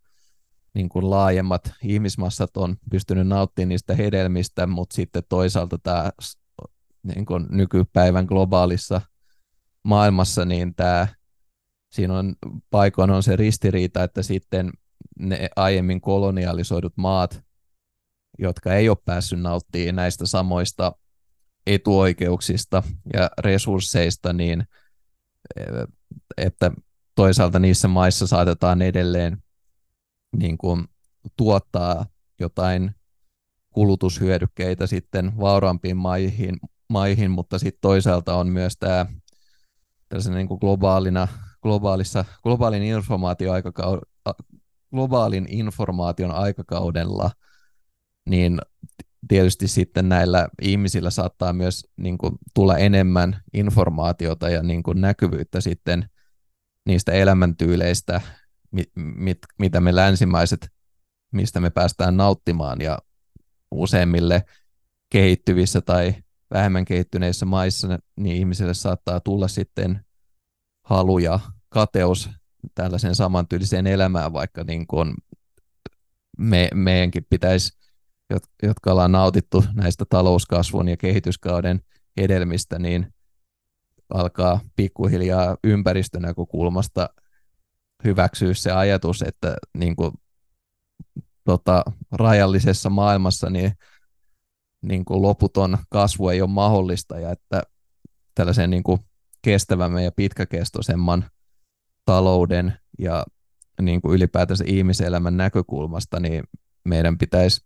niin 0.74 0.88
kuin 0.88 1.10
laajemmat 1.10 1.72
ihmismassat 1.82 2.56
on 2.56 2.76
pystynyt 2.90 3.26
nauttimaan 3.26 3.68
niistä 3.68 3.94
hedelmistä, 3.94 4.66
mutta 4.66 4.94
sitten 4.94 5.22
toisaalta 5.28 5.78
tämä 5.78 6.10
niin 7.02 7.26
kuin 7.26 7.46
nykypäivän 7.50 8.24
globaalissa 8.24 9.00
maailmassa, 9.84 10.44
niin 10.44 10.74
tämä, 10.74 11.08
siinä 11.92 12.18
on 12.18 12.34
paikoin 12.70 13.10
on 13.10 13.22
se 13.22 13.36
ristiriita, 13.36 14.02
että 14.02 14.22
sitten 14.22 14.70
ne 15.18 15.48
aiemmin 15.56 16.00
kolonialisoidut 16.00 16.92
maat, 16.96 17.42
jotka 18.38 18.74
ei 18.74 18.88
ole 18.88 18.98
päässyt 19.04 19.40
nauttimaan 19.40 19.96
näistä 19.96 20.26
samoista 20.26 20.92
etuoikeuksista 21.66 22.82
ja 23.14 23.30
resursseista, 23.38 24.32
niin 24.32 24.64
että 26.36 26.70
toisaalta 27.14 27.58
niissä 27.58 27.88
maissa 27.88 28.26
saatetaan 28.26 28.82
edelleen 28.82 29.42
niin 30.36 30.58
kuin, 30.58 30.84
tuottaa 31.36 32.06
jotain 32.40 32.94
kulutushyödykkeitä 33.70 34.86
sitten 34.86 35.36
vauraampiin 35.38 35.96
maihin, 35.96 36.56
maihin 36.88 37.30
mutta 37.30 37.58
sitten 37.58 37.80
toisaalta 37.80 38.34
on 38.34 38.48
myös 38.48 38.76
tämä 38.80 39.06
niin 40.34 40.49
kuin 40.49 40.58
globaalina, 40.61 41.28
globaalissa, 41.62 42.25
globaalin, 42.42 42.82
informaatioaikakau- 42.82 44.32
globaalin 44.94 45.46
informaation 45.49 46.30
aikakaudella, 46.30 47.30
niin 48.28 48.58
tietysti 49.28 49.68
sitten 49.68 50.08
näillä 50.08 50.49
ihmisillä 50.62 51.11
saattaa 51.11 51.52
myös 51.52 51.87
niin 51.96 52.18
kuin, 52.18 52.34
tulla 52.54 52.76
enemmän 52.76 53.40
informaatiota 53.54 54.50
ja 54.50 54.62
niin 54.62 54.82
kuin, 54.82 55.00
näkyvyyttä 55.00 55.61
sitten 55.61 56.08
niistä 56.87 57.12
elämäntyyleistä, 57.12 58.20
mit, 58.70 58.90
mit, 58.96 59.38
mitä 59.58 59.80
me 59.80 59.96
länsimaiset, 59.96 60.68
mistä 61.32 61.61
me 61.61 61.70
päästään 61.70 62.16
nauttimaan 62.16 62.80
ja 62.80 62.99
useimmille 63.70 64.44
kehittyvissä 65.11 65.80
tai 65.80 66.14
vähemmän 66.50 66.84
kehittyneissä 66.84 67.46
maissa, 67.46 67.98
niin 68.16 68.36
ihmisille 68.36 68.74
saattaa 68.74 69.20
tulla 69.20 69.48
sitten 69.48 70.04
halu 70.84 71.18
ja 71.18 71.40
kateus 71.68 72.30
tällaisen 72.74 73.14
samantyyliseen 73.14 73.86
elämään, 73.86 74.32
vaikka 74.32 74.64
niin 74.64 74.86
kuin 74.86 75.14
me, 76.38 76.68
meidänkin 76.74 77.26
pitäisi, 77.30 77.78
jotka 78.62 78.92
ollaan 78.92 79.12
nautittu 79.12 79.64
näistä 79.74 80.04
talouskasvun 80.08 80.88
ja 80.88 80.96
kehityskauden 80.96 81.80
hedelmistä, 82.20 82.78
niin 82.78 83.14
alkaa 84.14 84.60
pikkuhiljaa 84.76 85.56
ympäristönäkökulmasta 85.64 87.08
hyväksyä 88.04 88.54
se 88.54 88.72
ajatus, 88.72 89.22
että 89.22 89.56
niin 89.78 89.96
kuin, 89.96 90.12
tota, 91.44 91.84
rajallisessa 92.12 92.90
maailmassa 92.90 93.50
niin, 93.50 93.72
niin 94.84 95.04
kuin 95.04 95.22
loputon 95.22 95.78
kasvu 95.90 96.28
ei 96.28 96.42
ole 96.42 96.50
mahdollista 96.50 97.20
ja 97.20 97.30
että 97.30 97.62
tällaisen 98.34 98.70
niin 98.70 98.82
kuin 98.82 99.00
kestävämmän 99.42 100.04
ja 100.04 100.12
pitkäkestoisemman 100.12 101.24
talouden 102.04 102.78
ja 102.98 103.24
niin 103.82 104.02
kuin 104.02 104.14
ylipäätänsä 104.14 104.64
ihmiselämän 104.66 105.36
näkökulmasta, 105.36 106.20
niin 106.20 106.44
meidän 106.84 107.18
pitäisi 107.18 107.64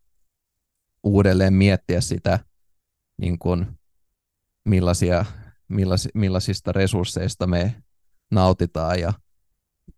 uudelleen 1.02 1.54
miettiä 1.54 2.00
sitä, 2.00 2.38
niin 3.20 3.38
kuin 3.38 3.66
millaisia, 4.64 5.24
millais, 5.68 6.08
millaisista 6.14 6.72
resursseista 6.72 7.46
me 7.46 7.82
nautitaan 8.30 9.00
ja 9.00 9.12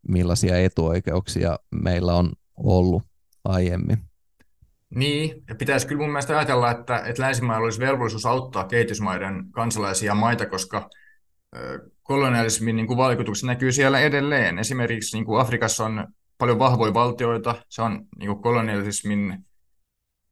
millaisia 0.08 0.58
etuoikeuksia 0.58 1.58
meillä 1.70 2.14
on 2.14 2.32
ollut 2.56 3.02
aiemmin. 3.44 4.09
Niin, 4.94 5.44
ja 5.48 5.54
pitäisi 5.54 5.86
kyllä 5.86 6.00
mun 6.00 6.10
mielestä 6.10 6.38
ajatella, 6.38 6.70
että, 6.70 7.02
että 7.06 7.22
länsimailla 7.22 7.64
olisi 7.64 7.80
velvollisuus 7.80 8.26
auttaa 8.26 8.64
kehitysmaiden 8.64 9.44
kansalaisia 9.52 10.14
maita, 10.14 10.46
koska 10.46 10.88
kolonialismin 12.02 12.76
niin 12.76 12.86
kuin 12.86 12.96
vaikutukset 12.96 13.46
näkyy 13.46 13.72
siellä 13.72 14.00
edelleen. 14.00 14.58
Esimerkiksi 14.58 15.16
niin 15.16 15.24
kuin 15.24 15.40
Afrikassa 15.40 15.84
on 15.84 16.06
paljon 16.38 16.58
vahvoja 16.58 16.94
valtioita, 16.94 17.54
se 17.68 17.82
on 17.82 18.06
niin 18.18 18.26
kuin 18.26 18.42
kolonialismin 18.42 19.38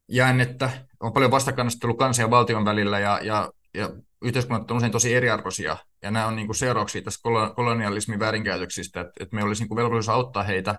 jäännettä, 0.07 0.69
on 0.99 1.13
paljon 1.13 1.31
vastakannastelua 1.31 1.97
kansan 1.97 2.23
ja 2.23 2.29
valtion 2.29 2.65
välillä, 2.65 2.99
ja, 2.99 3.19
ja, 3.23 3.51
ja 3.73 3.89
yhteiskunnat 4.21 4.71
on 4.71 4.77
usein 4.77 4.91
tosi 4.91 5.15
eriarvoisia, 5.15 5.77
ja 6.01 6.11
nämä 6.11 6.25
on 6.27 6.35
niin 6.35 6.47
kuin 6.47 6.55
seurauksia 6.55 7.01
tästä 7.01 7.29
kolonialismin 7.55 8.19
väärinkäytöksistä, 8.19 9.01
että, 9.01 9.13
että 9.19 9.35
me 9.35 9.43
olisi 9.43 9.61
niin 9.61 9.67
kuin 9.67 9.77
velvollisuus 9.77 10.15
auttaa 10.15 10.43
heitä, 10.43 10.75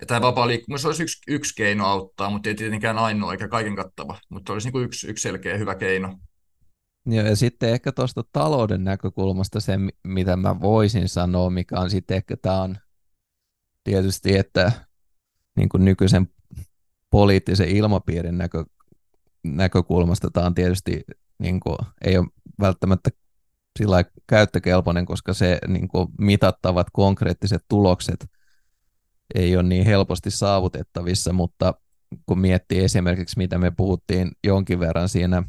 ja 0.00 0.06
tämä 0.06 0.20
vapaa 0.20 0.46
liikkumus 0.46 0.84
olisi 0.84 1.02
yksi, 1.02 1.22
yksi 1.28 1.54
keino 1.54 1.86
auttaa, 1.86 2.30
mutta 2.30 2.48
ei 2.48 2.54
tietenkään 2.54 2.98
ainoa 2.98 3.32
eikä 3.32 3.48
kaiken 3.48 3.76
kattava, 3.76 4.18
mutta 4.28 4.52
olisi 4.52 4.70
niin 4.70 4.84
yksi, 4.84 5.08
yksi 5.08 5.22
selkeä 5.22 5.56
hyvä 5.56 5.74
keino. 5.74 6.18
Ja, 7.06 7.22
ja 7.22 7.36
sitten 7.36 7.70
ehkä 7.70 7.92
tuosta 7.92 8.24
talouden 8.32 8.84
näkökulmasta 8.84 9.60
se, 9.60 9.72
mitä 10.04 10.36
mä 10.36 10.60
voisin 10.60 11.08
sanoa, 11.08 11.50
mikä 11.50 11.80
on 11.80 11.90
sitten 11.90 12.16
ehkä 12.16 12.36
tämä 12.36 12.62
on 12.62 12.76
tietysti, 13.84 14.36
että 14.36 14.72
niin 15.56 15.68
kuin 15.68 15.84
nykyisen 15.84 16.28
poliittisen 17.10 17.68
ilmapiirin 17.68 18.38
näkö, 18.38 18.64
näkökulmasta 19.44 20.30
tämä 20.30 20.46
on 20.46 20.54
tietysti 20.54 21.04
niin 21.38 21.60
kuin, 21.60 21.76
ei 22.04 22.18
ole 22.18 22.26
välttämättä 22.60 23.10
sillä 23.78 24.04
käyttökelpoinen, 24.26 25.06
koska 25.06 25.34
se 25.34 25.58
niin 25.68 25.88
kuin, 25.88 26.08
mitattavat 26.18 26.86
konkreettiset 26.92 27.64
tulokset 27.68 28.26
ei 29.34 29.56
ole 29.56 29.62
niin 29.62 29.86
helposti 29.86 30.30
saavutettavissa, 30.30 31.32
mutta 31.32 31.74
kun 32.26 32.38
miettii 32.38 32.84
esimerkiksi, 32.84 33.38
mitä 33.38 33.58
me 33.58 33.70
puhuttiin 33.70 34.30
jonkin 34.44 34.80
verran 34.80 35.08
siinä 35.08 35.42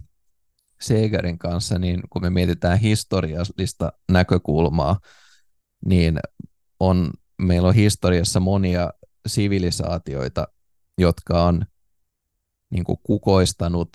Segerin 0.82 1.38
kanssa, 1.38 1.80
niin 1.80 2.02
kun 2.10 2.22
me 2.22 2.30
mietitään 2.30 2.78
historiallista 2.78 3.94
näkökulmaa, 4.12 5.00
niin 5.86 6.20
on, 6.80 7.12
meillä 7.42 7.68
on 7.68 7.76
historiassa 7.76 8.40
monia 8.40 8.90
sivilisaatioita, 9.28 10.48
jotka 10.98 11.44
on 11.44 11.66
niin 12.70 12.84
kuin 12.84 12.98
kukoistanut, 13.04 13.90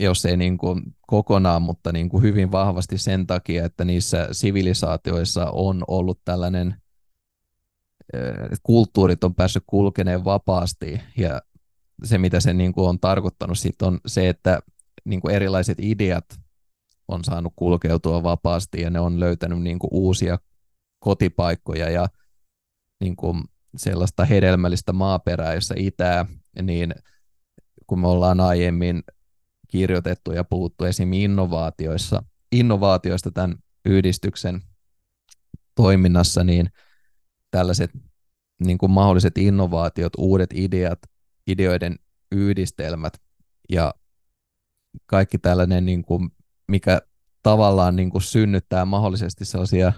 jos 0.00 0.26
ei 0.26 0.36
niin 0.36 0.58
kuin 0.58 0.82
kokonaan, 1.06 1.62
mutta 1.62 1.92
niin 1.92 2.08
kuin 2.08 2.22
hyvin 2.22 2.52
vahvasti 2.52 2.98
sen 2.98 3.26
takia, 3.26 3.64
että 3.64 3.84
niissä 3.84 4.28
sivilisaatioissa 4.32 5.50
on 5.50 5.84
ollut 5.88 6.20
tällainen, 6.24 6.81
kulttuurit 8.62 9.24
on 9.24 9.34
päässyt 9.34 9.64
kulkeneen 9.66 10.24
vapaasti 10.24 11.00
ja 11.16 11.42
se, 12.04 12.18
mitä 12.18 12.40
se 12.40 12.52
niin 12.52 12.72
kuin 12.72 12.88
on 12.88 13.00
tarkoittanut 13.00 13.58
sit 13.58 13.82
on 13.82 14.00
se, 14.06 14.28
että 14.28 14.60
niin 15.04 15.20
kuin 15.20 15.34
erilaiset 15.34 15.78
ideat 15.80 16.24
on 17.08 17.24
saanut 17.24 17.52
kulkeutua 17.56 18.22
vapaasti 18.22 18.80
ja 18.80 18.90
ne 18.90 19.00
on 19.00 19.20
löytänyt 19.20 19.62
niin 19.62 19.78
kuin 19.78 19.90
uusia 19.92 20.38
kotipaikkoja 20.98 21.90
ja 21.90 22.08
niin 23.00 23.16
kuin 23.16 23.44
sellaista 23.76 24.24
hedelmällistä 24.24 24.92
maaperää, 24.92 25.54
jossa 25.54 25.74
itää, 25.78 26.26
niin 26.62 26.94
kun 27.86 28.00
me 28.00 28.08
ollaan 28.08 28.40
aiemmin 28.40 29.02
kirjoitettu 29.68 30.32
ja 30.32 30.44
puhuttu 30.44 30.84
esim. 30.84 31.12
innovaatioissa, 31.12 32.22
innovaatioista 32.52 33.30
tämän 33.30 33.56
yhdistyksen 33.84 34.62
toiminnassa, 35.74 36.44
niin 36.44 36.70
tällaiset 37.52 37.90
niin 38.64 38.78
kuin 38.78 38.92
mahdolliset 38.92 39.38
innovaatiot, 39.38 40.12
uudet 40.18 40.50
ideat, 40.54 40.98
ideoiden 41.46 41.96
yhdistelmät 42.32 43.12
ja 43.68 43.94
kaikki 45.06 45.38
tällainen, 45.38 45.86
niin 45.86 46.02
kuin, 46.02 46.30
mikä 46.68 47.02
tavallaan 47.42 47.96
niin 47.96 48.10
kuin 48.10 48.22
synnyttää 48.22 48.84
mahdollisesti 48.84 49.44
sellaisia 49.44 49.92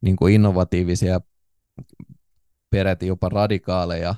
niin 0.00 0.16
kuin 0.16 0.34
innovatiivisia, 0.34 1.20
peräti 2.70 3.06
jopa 3.06 3.28
radikaaleja 3.28 4.14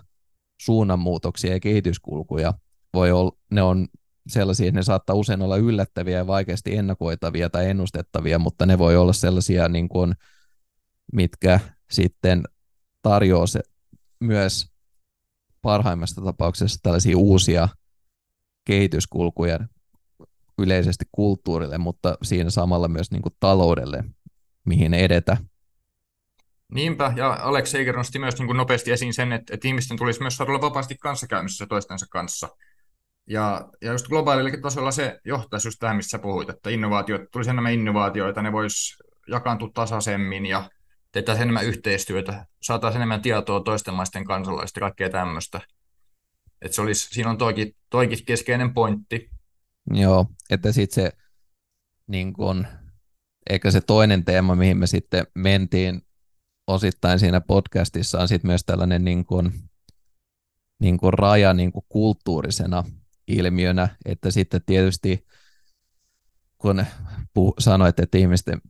suunnanmuutoksia 0.62 1.52
ja 1.52 1.60
kehityskulkuja. 1.60 2.54
Voi 2.94 3.12
olla, 3.12 3.36
ne 3.50 3.62
on 3.62 3.88
sellaisia, 4.28 4.68
että 4.68 4.78
ne 4.78 4.82
saattaa 4.82 5.16
usein 5.16 5.42
olla 5.42 5.56
yllättäviä 5.56 6.16
ja 6.16 6.26
vaikeasti 6.26 6.76
ennakoitavia 6.76 7.50
tai 7.50 7.70
ennustettavia, 7.70 8.38
mutta 8.38 8.66
ne 8.66 8.78
voi 8.78 8.96
olla 8.96 9.12
sellaisia, 9.12 9.68
niin 9.68 9.88
kuin, 9.88 10.14
mitkä 11.12 11.60
sitten 11.90 12.42
tarjoaa 13.02 13.46
se 13.46 13.60
myös 14.20 14.70
parhaimmassa 15.62 16.22
tapauksessa 16.22 16.80
tällaisia 16.82 17.18
uusia 17.18 17.68
kehityskulkuja 18.64 19.58
yleisesti 20.58 21.04
kulttuurille, 21.12 21.78
mutta 21.78 22.18
siinä 22.22 22.50
samalla 22.50 22.88
myös 22.88 23.10
niin 23.10 23.22
kuin 23.22 23.34
taloudelle, 23.40 24.04
mihin 24.64 24.94
edetä. 24.94 25.36
Niinpä, 26.74 27.12
ja 27.16 27.38
Alex 27.42 27.68
Seiger 27.68 27.96
nosti 27.96 28.18
myös 28.18 28.38
niin 28.38 28.46
kuin 28.46 28.56
nopeasti 28.56 28.92
esiin 28.92 29.14
sen, 29.14 29.32
että, 29.32 29.54
että 29.54 29.68
ihmisten 29.68 29.96
tulisi 29.98 30.20
myös 30.20 30.36
saada 30.36 30.52
olla 30.52 30.60
vapaasti 30.60 30.96
kanssakäymisessä 30.96 31.66
toistensa 31.66 32.06
kanssa. 32.10 32.48
Ja, 33.26 33.68
ja 33.82 33.92
just 33.92 34.08
globaalilla 34.08 34.50
tasolla 34.62 34.90
se 34.90 35.20
johtaisi 35.24 35.68
just 35.68 35.78
tähän, 35.80 35.96
missä 35.96 36.18
puhuit, 36.18 36.50
että 36.50 36.70
innovaatiot, 36.70 37.20
tulisi 37.32 37.50
enemmän 37.50 37.72
innovaatioita, 37.72 38.42
ne 38.42 38.52
vois 38.52 38.98
jakaantua 39.28 39.68
tasaisemmin 39.74 40.46
ja 40.46 40.70
tehtäisiin 41.12 41.42
enemmän 41.42 41.66
yhteistyötä, 41.66 42.46
saataisiin 42.62 42.98
enemmän 42.98 43.22
tietoa 43.22 43.60
toisten 43.60 43.94
maisten 43.94 44.24
kansalaisista 44.24 44.80
kaikkea 44.80 45.10
tämmöistä. 45.10 45.60
Että 46.62 46.74
se 46.74 46.82
olisi, 46.82 47.08
siinä 47.10 47.30
on 47.30 47.38
toikin, 47.38 47.76
toikin 47.90 48.24
keskeinen 48.24 48.74
pointti. 48.74 49.30
Joo, 49.92 50.26
että 50.50 50.72
sitten 50.72 51.04
se, 51.04 51.12
niin 52.06 52.32
kun, 52.32 52.66
eikä 53.50 53.70
se 53.70 53.80
toinen 53.80 54.24
teema, 54.24 54.54
mihin 54.54 54.78
me 54.78 54.86
sitten 54.86 55.26
mentiin 55.34 56.02
osittain 56.66 57.18
siinä 57.18 57.40
podcastissa, 57.40 58.20
on 58.20 58.28
sitten 58.28 58.48
myös 58.48 58.64
tällainen 58.66 59.04
niin 59.04 59.24
kun, 59.24 59.52
niin 60.80 60.98
kun 60.98 61.14
raja 61.14 61.54
niin 61.54 61.72
kun 61.72 61.82
kulttuurisena 61.88 62.84
ilmiönä, 63.28 63.88
että 64.04 64.30
sitten 64.30 64.60
tietysti 64.66 65.26
kun 66.58 66.86
puh- 67.38 67.54
sanoit, 67.58 68.00
että 68.00 68.18
ihmisten 68.18 68.60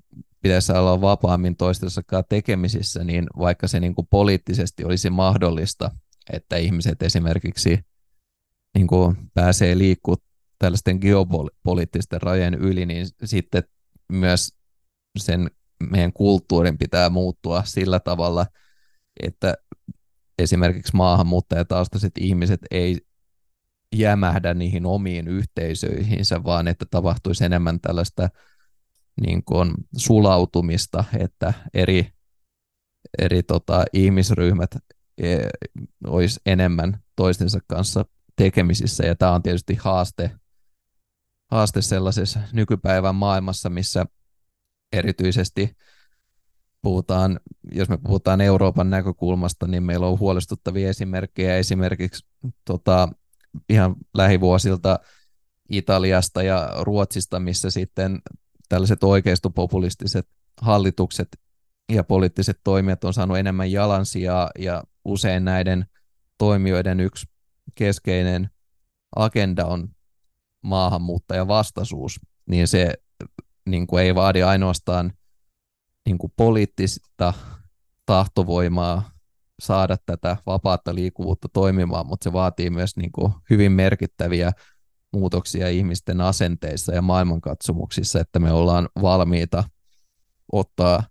pitäisi 0.42 0.72
olla 0.72 1.00
vapaammin 1.00 1.56
toistensa 1.56 2.02
tekemisissä, 2.28 3.04
niin 3.04 3.26
vaikka 3.38 3.68
se 3.68 3.80
niin 3.80 3.94
kuin 3.94 4.06
poliittisesti 4.10 4.84
olisi 4.84 5.10
mahdollista, 5.10 5.90
että 6.32 6.56
ihmiset 6.56 7.02
esimerkiksi 7.02 7.78
niin 8.74 8.86
kuin 8.86 9.16
pääsee 9.34 9.78
liikkumaan 9.78 10.22
tällaisten 10.58 10.98
geopoliittisten 11.00 12.22
rajojen 12.22 12.54
yli, 12.54 12.86
niin 12.86 13.06
sitten 13.24 13.62
myös 14.12 14.54
sen 15.18 15.50
meidän 15.90 16.12
kulttuurin 16.12 16.78
pitää 16.78 17.10
muuttua 17.10 17.62
sillä 17.64 18.00
tavalla, 18.00 18.46
että 19.22 19.54
esimerkiksi 20.38 20.96
maahanmuuttajataustaiset 20.96 22.12
ihmiset 22.18 22.60
ei 22.70 22.98
jämähdä 23.96 24.54
niihin 24.54 24.86
omiin 24.86 25.28
yhteisöihinsä, 25.28 26.44
vaan 26.44 26.68
että 26.68 26.86
tapahtuisi 26.90 27.44
enemmän 27.44 27.80
tällaista 27.80 28.28
niin 29.20 29.44
kuin 29.44 29.74
sulautumista, 29.96 31.04
että 31.18 31.52
eri, 31.74 32.12
eri 33.18 33.42
tota, 33.42 33.84
ihmisryhmät 33.92 34.70
e, 35.18 35.38
olisi 36.06 36.40
enemmän 36.46 37.02
toistensa 37.16 37.58
kanssa 37.66 38.04
tekemisissä, 38.36 39.06
ja 39.06 39.16
tämä 39.16 39.32
on 39.32 39.42
tietysti 39.42 39.74
haaste, 39.74 40.30
haaste 41.50 41.82
sellaisessa 41.82 42.40
nykypäivän 42.52 43.14
maailmassa, 43.14 43.70
missä 43.70 44.06
erityisesti 44.92 45.76
puhutaan, 46.82 47.40
jos 47.72 47.88
me 47.88 47.98
puhutaan 47.98 48.40
Euroopan 48.40 48.90
näkökulmasta, 48.90 49.66
niin 49.66 49.82
meillä 49.82 50.06
on 50.06 50.18
huolestuttavia 50.18 50.88
esimerkkejä. 50.88 51.56
Esimerkiksi 51.56 52.26
tota, 52.64 53.08
ihan 53.68 53.96
lähivuosilta 54.14 54.98
Italiasta 55.68 56.42
ja 56.42 56.68
Ruotsista, 56.80 57.40
missä 57.40 57.70
sitten 57.70 58.22
tällaiset 58.70 59.04
oikeistopopulistiset 59.04 60.28
hallitukset 60.60 61.28
ja 61.92 62.04
poliittiset 62.04 62.60
toimijat 62.64 63.04
on 63.04 63.14
saanut 63.14 63.38
enemmän 63.38 63.72
jalansijaa 63.72 64.50
ja 64.58 64.84
usein 65.04 65.44
näiden 65.44 65.86
toimijoiden 66.38 67.00
yksi 67.00 67.26
keskeinen 67.74 68.50
agenda 69.16 69.66
on 69.66 69.88
maahanmuuttajavastaisuus, 70.64 72.20
niin 72.46 72.68
se 72.68 72.94
niin 73.66 73.86
kuin 73.86 74.02
ei 74.02 74.14
vaadi 74.14 74.42
ainoastaan 74.42 75.12
niin 76.06 76.18
kuin 76.18 76.32
poliittista 76.36 77.34
tahtovoimaa 78.06 79.10
saada 79.60 79.96
tätä 80.06 80.36
vapaata 80.46 80.94
liikkuvuutta 80.94 81.48
toimimaan, 81.52 82.06
mutta 82.06 82.24
se 82.24 82.32
vaatii 82.32 82.70
myös 82.70 82.96
niin 82.96 83.12
kuin 83.12 83.32
hyvin 83.50 83.72
merkittäviä 83.72 84.52
muutoksia 85.12 85.68
ihmisten 85.68 86.20
asenteissa 86.20 86.94
ja 86.94 87.02
maailmankatsomuksissa, 87.02 88.20
että 88.20 88.38
me 88.38 88.52
ollaan 88.52 88.88
valmiita 89.02 89.64
ottaa 90.52 91.02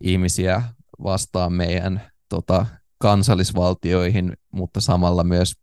ihmisiä 0.00 0.62
vastaan 1.02 1.52
meidän 1.52 2.10
tota, 2.28 2.66
kansallisvaltioihin, 2.98 4.36
mutta 4.50 4.80
samalla 4.80 5.24
myös 5.24 5.54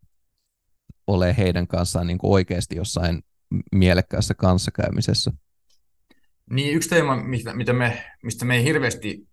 ole 1.07 1.37
heidän 1.37 1.67
kanssaan 1.67 2.07
niin 2.07 2.17
kuin 2.17 2.31
oikeasti 2.31 2.75
jossain 2.75 3.23
mielekkäässä 3.75 4.33
kanssakäymisessä. 4.33 5.31
Niin, 6.49 6.75
yksi 6.75 6.89
teema, 6.89 7.15
mistä, 7.15 7.53
mitä 7.53 7.73
me, 7.73 8.03
mistä 8.23 8.45
me 8.45 8.55
ei 8.55 8.63
hirveästi 8.63 9.27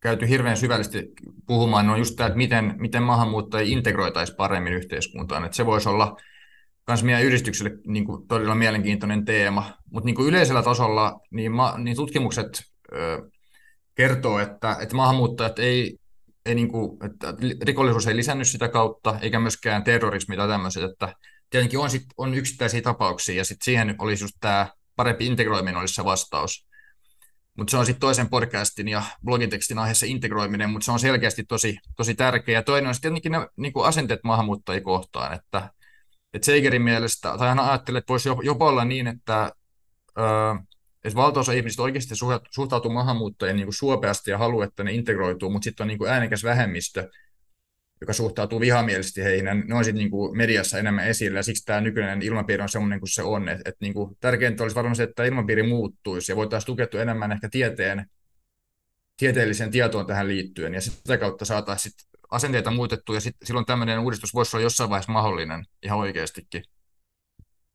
käyty 0.00 0.28
hirveän 0.28 0.56
syvällisesti 0.56 1.12
puhumaan, 1.46 1.90
on 1.90 1.98
just 1.98 2.16
tämä, 2.16 2.26
että 2.26 2.36
miten, 2.36 2.74
miten 2.78 3.02
maahanmuuttajia 3.02 3.72
integroitaisiin 3.72 4.36
paremmin 4.36 4.72
yhteiskuntaan. 4.72 5.44
Että 5.44 5.56
se 5.56 5.66
voisi 5.66 5.88
olla 5.88 6.16
myös 6.88 7.02
meidän 7.02 7.22
yhdistykselle 7.22 7.70
niin 7.86 8.04
kuin 8.04 8.28
todella 8.28 8.54
mielenkiintoinen 8.54 9.24
teema. 9.24 9.76
Mutta 9.90 10.06
niin 10.06 10.26
yleisellä 10.26 10.62
tasolla 10.62 11.20
niin, 11.30 11.52
ma, 11.52 11.74
niin 11.78 11.96
tutkimukset 11.96 12.62
ö, 12.92 13.30
kertoo, 13.94 14.38
että, 14.38 14.76
että 14.80 14.96
maahanmuuttajat 14.96 15.58
ei, 15.58 15.98
ei 16.46 16.54
niin 16.54 16.68
kuin, 16.68 17.04
että 17.04 17.34
rikollisuus 17.62 18.06
ei 18.06 18.16
lisännyt 18.16 18.48
sitä 18.48 18.68
kautta, 18.68 19.18
eikä 19.22 19.40
myöskään 19.40 19.84
terrorismi 19.84 20.36
tai 20.36 20.48
tämmöiset, 20.48 20.82
että 20.90 21.14
tietenkin 21.50 21.78
on, 21.78 21.90
sit, 21.90 22.04
on 22.16 22.34
yksittäisiä 22.34 22.82
tapauksia, 22.82 23.36
ja 23.36 23.44
sitten 23.44 23.64
siihen 23.64 23.94
olisi 23.98 24.24
just 24.24 24.36
tämä 24.40 24.68
parempi 24.96 25.26
integroiminen 25.26 25.76
olisi 25.76 25.94
se 25.94 26.04
vastaus. 26.04 26.66
Mutta 27.56 27.70
se 27.70 27.76
on 27.76 27.86
sitten 27.86 28.00
toisen 28.00 28.28
podcastin 28.28 28.88
ja 28.88 29.02
blogin 29.24 29.50
tekstin 29.50 29.78
aiheessa 29.78 30.06
integroiminen, 30.06 30.70
mutta 30.70 30.84
se 30.84 30.92
on 30.92 30.98
selkeästi 30.98 31.44
tosi, 31.44 31.78
tosi 31.96 32.14
tärkeä. 32.14 32.58
Ja 32.58 32.62
toinen 32.62 32.88
on 32.88 32.94
sitten 32.94 33.12
tietenkin 33.12 33.32
ne 33.32 33.48
niin 33.56 33.72
kuin 33.72 33.86
asenteet 33.86 34.20
maahanmuuttajia 34.24 34.80
kohtaan, 34.80 35.32
että, 35.32 35.70
että 36.36 36.46
Seigerin 36.46 36.82
mielestä, 36.82 37.34
tai 37.38 37.48
hän 37.48 37.58
ajattelee, 37.58 37.98
että 37.98 38.10
voisi 38.10 38.28
jopa 38.42 38.68
olla 38.68 38.84
niin, 38.84 39.06
että, 39.06 39.52
öö, 40.18 40.54
että 41.04 41.16
valtaosa 41.16 41.52
ihmisistä 41.52 41.82
oikeasti 41.82 42.14
suhtautuu 42.50 42.90
maahanmuuttajien 42.90 43.56
niin 43.56 43.66
kuin 43.66 43.74
suopeasti 43.74 44.30
ja 44.30 44.38
haluaa, 44.38 44.64
että 44.64 44.84
ne 44.84 44.92
integroituu, 44.92 45.50
mutta 45.50 45.64
sitten 45.64 45.84
on 45.84 45.88
niin 45.88 45.98
kuin 45.98 46.10
äänekäs 46.10 46.44
vähemmistö, 46.44 47.10
joka 48.00 48.12
suhtautuu 48.12 48.60
vihamielisesti 48.60 49.24
heihin, 49.24 49.44
ne 49.44 49.74
on 49.74 49.84
sitten 49.84 49.98
niinku 49.98 50.34
mediassa 50.34 50.78
enemmän 50.78 51.08
esillä, 51.08 51.38
ja 51.38 51.42
siksi 51.42 51.64
tämä 51.64 51.80
nykyinen 51.80 52.22
ilmapiiri 52.22 52.62
on 52.62 52.68
sellainen 52.68 53.00
kuin 53.00 53.12
se 53.12 53.22
on. 53.22 53.48
Et, 53.48 53.60
et 53.64 53.74
niinku, 53.80 54.16
tärkeintä 54.20 54.62
olisi 54.62 54.76
varmaan 54.76 54.96
se, 54.96 55.02
että 55.02 55.24
ilmapiiri 55.24 55.62
muuttuisi, 55.62 56.32
ja 56.32 56.36
voitaisiin 56.36 56.66
tukeutua 56.66 57.02
enemmän 57.02 57.32
ehkä 57.32 57.48
tieteen, 57.48 58.06
tieteelliseen 59.16 59.70
tietoon 59.70 60.06
tähän 60.06 60.28
liittyen, 60.28 60.74
ja 60.74 60.80
sitä 60.80 61.18
kautta 61.18 61.44
saataisiin 61.44 61.92
asenteita 62.30 62.70
muutettua, 62.70 63.14
ja 63.14 63.20
sit, 63.20 63.36
silloin 63.44 63.66
tämmöinen 63.66 63.98
uudistus 63.98 64.34
voisi 64.34 64.56
olla 64.56 64.64
jossain 64.64 64.90
vaiheessa 64.90 65.12
mahdollinen 65.12 65.64
ihan 65.82 65.98
oikeastikin. 65.98 66.64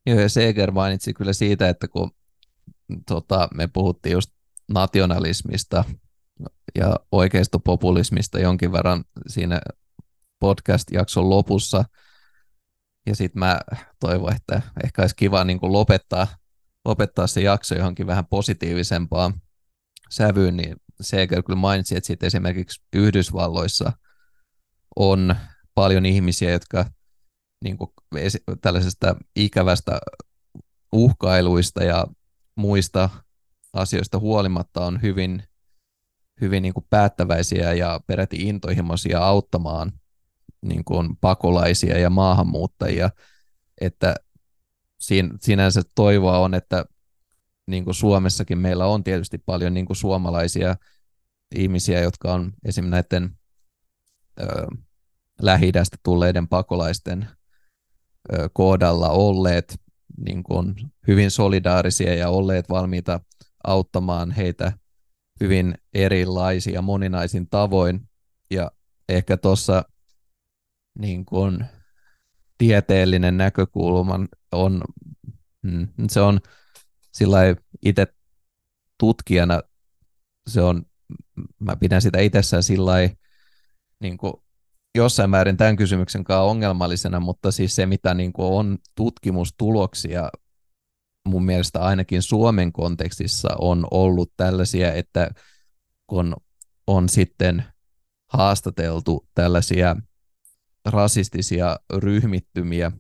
Joo, 0.05 0.19
ja 0.19 0.29
Seger 0.29 0.71
mainitsi 0.71 1.13
kyllä 1.13 1.33
siitä, 1.33 1.69
että 1.69 1.87
kun 1.87 2.11
tota, 3.07 3.49
me 3.53 3.67
puhuttiin 3.67 4.13
just 4.13 4.31
nationalismista 4.73 5.83
ja 6.75 6.95
oikeistopopulismista 7.11 8.39
jonkin 8.39 8.71
verran 8.71 9.03
siinä 9.27 9.61
podcast-jakson 10.39 11.29
lopussa. 11.29 11.83
Ja 13.07 13.15
sitten 13.15 13.39
mä 13.39 13.59
toivon, 13.99 14.35
että 14.35 14.61
ehkä 14.83 15.01
olisi 15.01 15.15
kiva 15.15 15.43
niin 15.43 15.59
kuin 15.59 15.71
lopettaa, 15.71 16.27
lopettaa 16.85 17.27
se 17.27 17.41
jakso 17.41 17.75
johonkin 17.75 18.07
vähän 18.07 18.25
positiivisempaan 18.25 19.41
sävyyn, 20.09 20.57
niin 20.57 20.75
Seger 21.01 21.43
kyllä 21.43 21.59
mainitsi, 21.59 21.97
että 21.97 22.07
sitten 22.07 22.27
esimerkiksi 22.27 22.81
Yhdysvalloissa 22.93 23.91
on 24.95 25.35
paljon 25.75 26.05
ihmisiä, 26.05 26.51
jotka 26.51 26.85
niin 27.63 27.77
kuin 27.77 27.91
tällaisesta 28.61 29.15
ikävästä 29.35 29.99
uhkailuista 30.91 31.83
ja 31.83 32.07
muista 32.55 33.09
asioista 33.73 34.19
huolimatta 34.19 34.85
on 34.85 35.01
hyvin, 35.01 35.43
hyvin 36.41 36.63
niin 36.63 36.73
kuin 36.73 36.85
päättäväisiä 36.89 37.73
ja 37.73 37.99
peräti 38.07 38.37
intohimoisia 38.37 39.19
auttamaan 39.19 39.91
niin 40.61 40.83
kuin 40.83 41.17
pakolaisia 41.17 41.97
ja 41.97 42.09
maahanmuuttajia, 42.09 43.09
että 43.81 44.15
siinä, 44.99 45.29
sinänsä 45.41 45.81
toivoa 45.95 46.39
on, 46.39 46.53
että 46.53 46.85
niin 47.67 47.83
kuin 47.83 47.95
Suomessakin 47.95 48.57
meillä 48.57 48.85
on 48.85 49.03
tietysti 49.03 49.37
paljon 49.37 49.73
niin 49.73 49.85
kuin 49.85 49.97
suomalaisia 49.97 50.75
ihmisiä, 51.55 51.99
jotka 51.99 52.33
on 52.33 52.53
esimerkiksi 52.65 52.91
näiden 52.91 53.40
lähi 55.41 55.71
tulleiden 56.03 56.47
pakolaisten 56.47 57.27
ö, 58.33 58.49
kohdalla 58.53 59.09
olleet 59.09 59.81
niin 60.25 60.43
kuin 60.43 60.75
hyvin 61.07 61.31
solidaarisia 61.31 62.15
ja 62.15 62.29
olleet 62.29 62.69
valmiita 62.69 63.19
auttamaan 63.63 64.31
heitä 64.31 64.73
hyvin 65.39 65.75
erilaisia 65.93 66.81
moninaisin 66.81 67.49
tavoin. 67.49 68.09
Ja 68.51 68.71
ehkä 69.09 69.37
tuossa 69.37 69.83
niin 70.99 71.25
kuin 71.25 71.65
tieteellinen 72.57 73.37
näkökulma 73.37 74.19
on, 74.51 74.81
mm, 75.61 75.87
se 76.09 76.21
on 76.21 76.39
sillä 77.11 77.39
itse 77.85 78.07
tutkijana, 78.97 79.61
se 80.49 80.61
on, 80.61 80.85
mä 81.59 81.75
pidän 81.75 82.01
sitä 82.01 82.19
itsessään 82.19 82.63
sillä 82.63 82.93
niin 84.01 84.17
kuin 84.17 84.33
jossain 84.95 85.29
määrin 85.29 85.57
tämän 85.57 85.75
kysymyksen 85.75 86.23
kanssa 86.23 86.41
ongelmallisena, 86.41 87.19
mutta 87.19 87.51
siis 87.51 87.75
se, 87.75 87.85
mitä 87.85 88.13
niin 88.13 88.33
kuin 88.33 88.53
on 88.53 88.77
tutkimustuloksia 88.95 90.29
mun 91.27 91.45
mielestä 91.45 91.79
ainakin 91.81 92.21
Suomen 92.21 92.71
kontekstissa 92.71 93.49
on 93.59 93.87
ollut 93.91 94.33
tällaisia, 94.37 94.93
että 94.93 95.29
kun 96.07 96.35
on 96.87 97.09
sitten 97.09 97.63
haastateltu 98.33 99.27
tällaisia 99.35 99.95
rasistisia 100.85 101.79
ryhmittymiä 101.93 102.91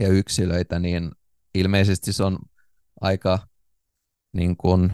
ja 0.00 0.08
yksilöitä, 0.08 0.78
niin 0.78 1.10
ilmeisesti 1.54 2.12
se 2.12 2.24
on 2.24 2.38
aika 3.00 3.38
niin 4.32 4.56
kuin 4.56 4.92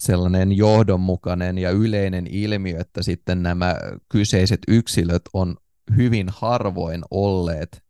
sellainen 0.00 0.52
johdonmukainen 0.52 1.58
ja 1.58 1.70
yleinen 1.70 2.26
ilmiö, 2.26 2.80
että 2.80 3.02
sitten 3.02 3.42
nämä 3.42 3.76
kyseiset 4.08 4.60
yksilöt 4.68 5.22
on 5.32 5.56
hyvin 5.96 6.26
harvoin 6.28 7.02
olleet 7.10 7.82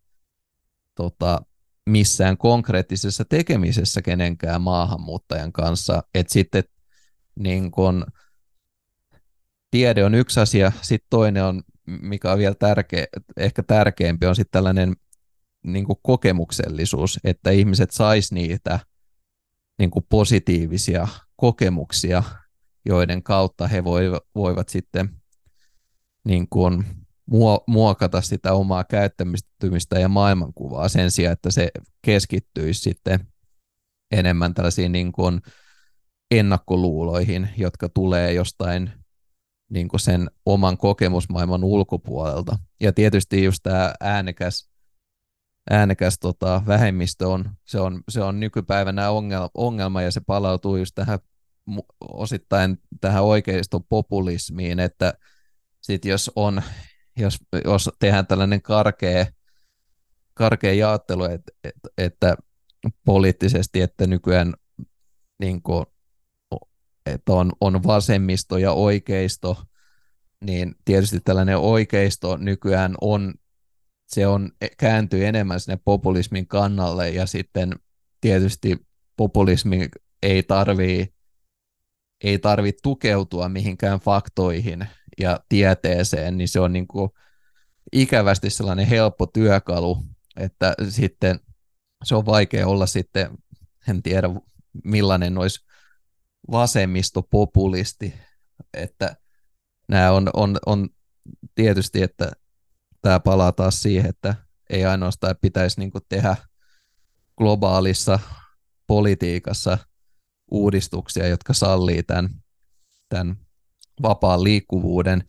tota, 0.94 1.42
missään 1.90 2.38
konkreettisessa 2.38 3.24
tekemisessä 3.24 4.02
kenenkään 4.02 4.62
maahanmuuttajan 4.62 5.52
kanssa. 5.52 6.02
että 6.14 6.32
sitten 6.32 6.64
niin 7.38 7.70
kun, 7.70 8.06
tiede 9.70 10.04
on 10.04 10.14
yksi 10.14 10.40
asia, 10.40 10.72
sitten 10.82 11.06
toinen 11.10 11.44
on 11.44 11.62
mikä 11.86 12.32
on 12.32 12.38
vielä 12.38 12.54
tärkeä, 12.54 13.06
ehkä 13.36 13.62
tärkeämpi, 13.62 14.26
on 14.26 14.36
sitten 14.36 14.52
tällainen 14.52 14.96
niin 15.62 15.86
kokemuksellisuus, 16.02 17.20
että 17.24 17.50
ihmiset 17.50 17.90
sais 17.90 18.32
niitä 18.32 18.80
niin 19.78 19.90
positiivisia 20.08 21.08
kokemuksia, 21.42 22.22
joiden 22.84 23.22
kautta 23.22 23.68
he 23.68 23.84
voivat 24.34 24.68
sitten 24.68 25.08
niin 26.24 26.48
kuin 26.48 26.84
muokata 27.66 28.20
sitä 28.20 28.52
omaa 28.52 28.84
käyttämistä 28.84 29.98
ja 30.00 30.08
maailmankuvaa 30.08 30.88
sen 30.88 31.10
sijaan, 31.10 31.32
että 31.32 31.50
se 31.50 31.70
keskittyisi 32.02 32.80
sitten 32.80 33.26
enemmän 34.10 34.54
tällaisiin 34.54 34.92
niin 34.92 35.12
kuin 35.12 35.40
ennakkoluuloihin, 36.30 37.48
jotka 37.56 37.88
tulee 37.88 38.32
jostain 38.32 38.90
niin 39.70 39.88
kuin 39.88 40.00
sen 40.00 40.30
oman 40.46 40.78
kokemusmaailman 40.78 41.64
ulkopuolelta. 41.64 42.58
Ja 42.80 42.92
tietysti 42.92 43.44
just 43.44 43.60
tämä 43.62 43.94
äänekäs 44.00 44.70
äänekäs 45.70 46.18
tota, 46.18 46.62
vähemmistö 46.66 47.28
on, 47.28 47.50
se 47.64 47.80
on, 47.80 48.02
se 48.08 48.22
on 48.22 48.40
nykypäivänä 48.40 49.10
ongelma, 49.10 49.50
ongelma 49.54 50.02
ja 50.02 50.10
se 50.10 50.20
palautuu 50.26 50.76
just 50.76 50.92
tähän 50.94 51.18
osittain 52.00 52.78
tähän 53.00 53.24
oikeiston 53.24 53.84
populismiin, 53.84 54.80
että 54.80 55.14
sit 55.80 56.04
jos 56.04 56.30
on, 56.36 56.62
jos, 57.16 57.38
jos 57.64 57.90
tehdään 57.98 58.26
tällainen 58.26 58.62
karkea, 58.62 59.26
karkea 60.34 60.72
jaottelu, 60.72 61.24
että, 61.24 61.52
että, 61.64 61.88
että 61.98 62.36
poliittisesti, 63.04 63.80
että 63.80 64.06
nykyään 64.06 64.54
niin 65.40 65.62
kuin, 65.62 65.86
että 67.06 67.32
on, 67.32 67.52
on 67.60 67.82
vasemmisto 67.82 68.58
ja 68.58 68.72
oikeisto, 68.72 69.62
niin 70.44 70.74
tietysti 70.84 71.20
tällainen 71.20 71.58
oikeisto 71.58 72.36
nykyään 72.36 72.94
on, 73.00 73.34
se 74.06 74.26
on, 74.26 74.52
kääntyy 74.78 75.26
enemmän 75.26 75.60
sinne 75.60 75.78
populismin 75.84 76.46
kannalle 76.46 77.10
ja 77.10 77.26
sitten 77.26 77.72
tietysti 78.20 78.86
populismi 79.16 79.88
ei 80.22 80.42
tarvii 80.42 81.14
ei 82.24 82.38
tarvitse 82.38 82.80
tukeutua 82.82 83.48
mihinkään 83.48 84.00
faktoihin 84.00 84.86
ja 85.20 85.40
tieteeseen, 85.48 86.38
niin 86.38 86.48
se 86.48 86.60
on 86.60 86.72
niin 86.72 86.88
kuin 86.88 87.10
ikävästi 87.92 88.50
sellainen 88.50 88.86
helppo 88.86 89.26
työkalu, 89.26 89.98
että 90.36 90.74
sitten 90.88 91.40
se 92.04 92.14
on 92.14 92.26
vaikea 92.26 92.66
olla 92.66 92.86
sitten, 92.86 93.38
en 93.88 94.02
tiedä 94.02 94.28
millainen 94.84 95.38
olisi 95.38 95.64
vasemmistopopulisti, 96.50 98.14
että 98.74 99.16
nämä 99.88 100.12
on, 100.12 100.30
on, 100.34 100.58
on 100.66 100.88
tietysti, 101.54 102.02
että 102.02 102.32
tämä 103.02 103.20
palaa 103.20 103.52
taas 103.52 103.82
siihen, 103.82 104.08
että 104.10 104.34
ei 104.70 104.84
ainoastaan 104.84 105.34
pitäisi 105.40 105.80
niin 105.80 105.92
tehdä 106.08 106.36
globaalissa 107.38 108.18
politiikassa 108.86 109.78
uudistuksia, 110.52 111.28
jotka 111.28 111.54
sallii 111.54 112.02
tämän, 112.02 112.30
tämän 113.08 113.36
vapaan 114.02 114.44
liikkuvuuden, 114.44 115.24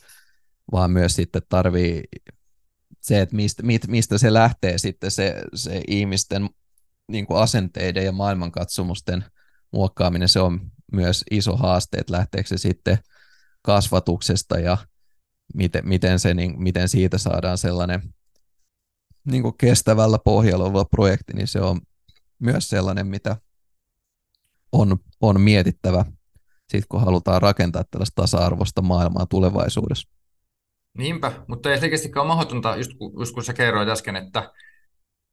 vaan 0.71 0.91
myös 0.91 1.15
sitten 1.15 1.41
tarvii 1.49 2.03
se, 3.01 3.21
että 3.21 3.36
mistä, 3.36 3.63
mistä 3.88 4.17
se 4.17 4.33
lähtee 4.33 4.77
sitten 4.77 5.12
se, 5.12 5.43
se 5.55 5.81
ihmisten 5.88 6.49
niin 7.07 7.25
kuin 7.25 7.39
asenteiden 7.39 8.05
ja 8.05 8.12
maailmankatsomusten 8.12 9.25
muokkaaminen, 9.71 10.29
se 10.29 10.39
on 10.39 10.71
myös 10.91 11.23
iso 11.31 11.57
haaste, 11.57 11.97
että 11.97 12.13
lähteekö 12.13 12.49
se 12.49 12.57
sitten 12.57 12.97
kasvatuksesta 13.62 14.59
ja 14.59 14.77
miten, 15.53 15.88
miten, 15.88 16.19
se, 16.19 16.33
niin, 16.33 16.63
miten 16.63 16.89
siitä 16.89 17.17
saadaan 17.17 17.57
sellainen 17.57 18.13
niin 19.25 19.43
kuin 19.43 19.57
kestävällä 19.57 20.17
pohjalla 20.25 20.65
oleva 20.65 20.86
projekti, 20.86 21.33
niin 21.33 21.47
se 21.47 21.62
on 21.62 21.81
myös 22.39 22.69
sellainen, 22.69 23.07
mitä 23.07 23.38
on, 24.73 24.97
on 25.21 25.41
mietittävä, 25.41 26.05
sit 26.67 26.86
kun 26.89 27.01
halutaan 27.01 27.41
rakentaa 27.41 27.83
tällaista 27.91 28.21
tasa-arvoista 28.21 28.81
maailmaa 28.81 29.25
tulevaisuudessa. 29.25 30.09
Niinpä, 30.97 31.31
mutta 31.47 31.71
ei 31.71 31.79
selkeästikään 31.79 32.21
ole 32.21 32.27
mahdotonta, 32.27 32.75
just 32.75 32.91
kun, 32.93 33.13
just 33.19 33.33
kun 33.33 33.43
sä 33.43 33.53
kerroit 33.53 33.89
äsken, 33.89 34.15
että 34.15 34.51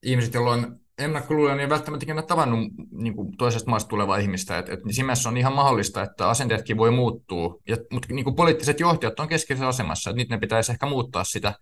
ihmiset, 0.02 0.34
joilla 0.34 0.50
on 0.50 0.80
ennakkoluuloja, 0.98 1.54
niin 1.54 1.62
ei 1.62 1.68
välttämättä 1.68 2.04
ikinä 2.04 2.22
tavannut 2.22 2.70
niin 2.90 3.16
kuin 3.16 3.36
toisesta 3.36 3.70
maasta 3.70 3.88
tulevaa 3.88 4.16
ihmistä. 4.16 4.58
Et, 4.58 4.68
et, 4.68 4.80
siinä 4.90 5.12
on 5.28 5.36
ihan 5.36 5.52
mahdollista, 5.52 6.02
että 6.02 6.28
asenteetkin 6.28 6.76
voi 6.76 6.90
muuttua, 6.90 7.56
ja, 7.68 7.76
mutta 7.92 8.14
niin 8.14 8.24
kuin 8.24 8.36
poliittiset 8.36 8.80
johtajat 8.80 9.20
on 9.20 9.28
keskeisessä 9.28 9.68
asemassa, 9.68 10.10
että 10.10 10.22
nyt 10.22 10.28
ne 10.28 10.38
pitäisi 10.38 10.72
ehkä 10.72 10.86
muuttaa 10.86 11.24
sitä 11.24 11.54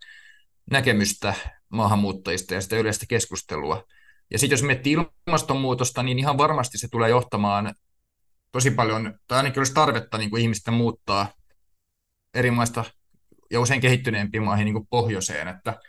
näkemystä 0.70 1.34
maahanmuuttajista 1.68 2.54
ja 2.54 2.60
sitä 2.60 2.76
yleistä 2.76 3.06
keskustelua. 3.08 3.84
Ja 4.30 4.38
sitten 4.38 4.54
jos 4.54 4.62
miettii 4.62 4.96
ilmastonmuutosta, 5.26 6.02
niin 6.02 6.18
ihan 6.18 6.38
varmasti 6.38 6.78
se 6.78 6.88
tulee 6.88 7.10
johtamaan 7.10 7.74
tosi 8.52 8.70
paljon, 8.70 9.18
tai 9.26 9.36
ainakin 9.36 9.60
olisi 9.60 9.74
tarvetta 9.74 10.18
niin 10.18 10.30
kuin 10.30 10.42
ihmisten 10.42 10.74
muuttaa 10.74 11.32
eri 12.34 12.50
maista 12.50 12.84
ja 13.50 13.60
usein 13.60 13.80
kehittyneempiin 13.80 14.42
maihin 14.42 14.64
niin 14.64 14.74
kuin 14.74 14.86
pohjoiseen, 14.90 15.48
että, 15.48 15.80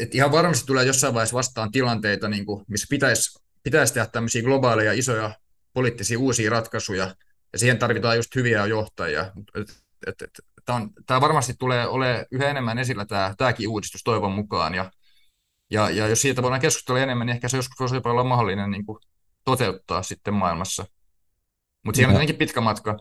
että 0.00 0.16
ihan 0.16 0.32
varmasti 0.32 0.66
tulee 0.66 0.84
jossain 0.84 1.14
vaiheessa 1.14 1.36
vastaan 1.36 1.70
tilanteita, 1.70 2.28
niin 2.28 2.46
kuin, 2.46 2.64
missä 2.68 2.86
pitäisi, 2.90 3.38
pitäisi 3.62 3.94
tehdä 3.94 4.06
tämmöisiä 4.06 4.42
globaaleja 4.42 4.92
isoja 4.92 5.34
poliittisia 5.72 6.18
uusia 6.18 6.50
ratkaisuja, 6.50 7.14
ja 7.52 7.58
siihen 7.58 7.78
tarvitaan 7.78 8.16
just 8.16 8.34
hyviä 8.34 8.66
johtajia. 8.66 9.32
Et, 9.54 9.70
et, 10.06 10.22
et, 10.22 10.30
tämä 11.06 11.20
varmasti 11.20 11.54
tulee 11.58 11.86
olemaan 11.86 12.26
yhä 12.30 12.48
enemmän 12.50 12.78
esillä 12.78 13.06
tämä, 13.06 13.34
tämäkin 13.38 13.68
uudistus 13.68 14.02
toivon 14.02 14.32
mukaan, 14.32 14.74
ja 14.74 14.90
ja, 15.70 15.90
ja 15.90 16.08
jos 16.08 16.22
siitä 16.22 16.42
voidaan 16.42 16.60
keskustella 16.60 17.00
enemmän, 17.00 17.26
niin 17.26 17.34
ehkä 17.34 17.48
se 17.48 17.56
joskus 17.56 17.80
voisi 17.80 17.96
olla 18.04 18.24
mahdollinen 18.24 18.70
niin 18.70 18.86
kuin 18.86 18.98
toteuttaa 19.44 20.02
sitten 20.02 20.34
maailmassa. 20.34 20.86
Mutta 21.84 21.96
siinä 21.96 22.08
on 22.08 22.12
tietenkin 22.12 22.36
pitkä 22.36 22.60
matka. 22.60 22.98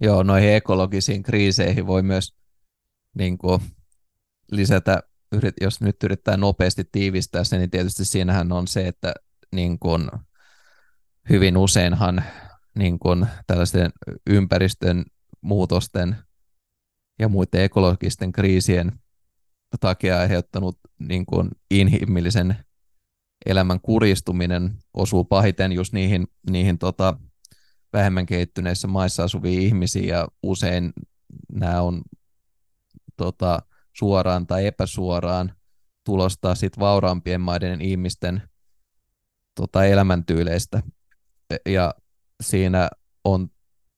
Joo, 0.00 0.22
noihin 0.22 0.52
ekologisiin 0.52 1.22
kriiseihin 1.22 1.86
voi 1.86 2.02
myös 2.02 2.36
niin 3.14 3.38
kuin, 3.38 3.60
lisätä, 4.52 5.02
jos 5.60 5.80
nyt 5.80 5.96
yrittää 6.02 6.36
nopeasti 6.36 6.84
tiivistää 6.92 7.44
se, 7.44 7.58
niin 7.58 7.70
tietysti 7.70 8.04
siinähän 8.04 8.52
on 8.52 8.68
se, 8.68 8.88
että 8.88 9.14
niin 9.52 9.78
kuin, 9.78 10.10
hyvin 11.30 11.56
useinhan 11.56 12.24
niin 12.78 12.98
kuin, 12.98 13.26
tällaisten 13.46 13.90
ympäristön 14.26 15.04
muutosten 15.40 16.16
ja 17.18 17.28
muiden 17.28 17.60
ekologisten 17.60 18.32
kriisien 18.32 18.92
takia 19.80 20.18
aiheuttanut 20.20 20.78
niin 20.98 21.26
kuin 21.26 21.48
inhimillisen 21.70 22.56
elämän 23.46 23.80
kuristuminen 23.80 24.78
osuu 24.94 25.24
pahiten 25.24 25.72
just 25.72 25.92
niihin, 25.92 26.26
niihin 26.50 26.78
tota, 26.78 27.18
vähemmän 27.92 28.26
kehittyneissä 28.26 28.88
maissa 28.88 29.24
asuviin 29.24 29.62
ihmisiin 29.62 30.08
ja 30.08 30.28
usein 30.42 30.92
nämä 31.52 31.82
on 31.82 32.02
tota, 33.16 33.62
suoraan 33.92 34.46
tai 34.46 34.66
epäsuoraan 34.66 35.52
tulosta 36.04 36.54
sit 36.54 36.78
vauraampien 36.78 37.40
maiden 37.40 37.80
ihmisten 37.80 38.42
tota, 39.54 39.84
elämäntyyleistä. 39.84 40.82
Ja 41.68 41.94
siinä 42.42 42.90
on 43.24 43.48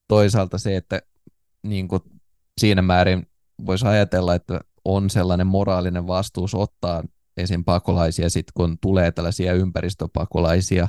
toisaalta 0.08 0.58
se, 0.58 0.76
että 0.76 1.02
niin 1.62 1.88
kuin 1.88 2.02
siinä 2.61 2.82
määrin 2.82 3.26
voisi 3.66 3.87
ajatella, 3.87 4.34
että 4.34 4.61
on 4.96 5.11
sellainen 5.11 5.46
moraalinen 5.46 6.07
vastuus 6.07 6.55
ottaa 6.55 7.05
esim. 7.37 7.64
pakolaisia 7.64 8.31
sit 8.31 8.46
kun 8.55 8.79
tulee 8.81 9.12
tällaisia 9.12 9.53
ympäristöpakolaisia, 9.53 10.88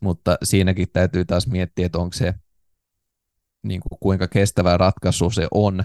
mutta 0.00 0.36
siinäkin 0.42 0.88
täytyy 0.92 1.24
taas 1.24 1.46
miettiä, 1.46 1.86
että 1.86 1.98
onko 1.98 2.12
se 2.12 2.34
niin 3.62 3.80
kuin 3.80 3.98
kuinka 4.00 4.28
kestävä 4.28 4.76
ratkaisu 4.76 5.30
se 5.30 5.48
on, 5.50 5.84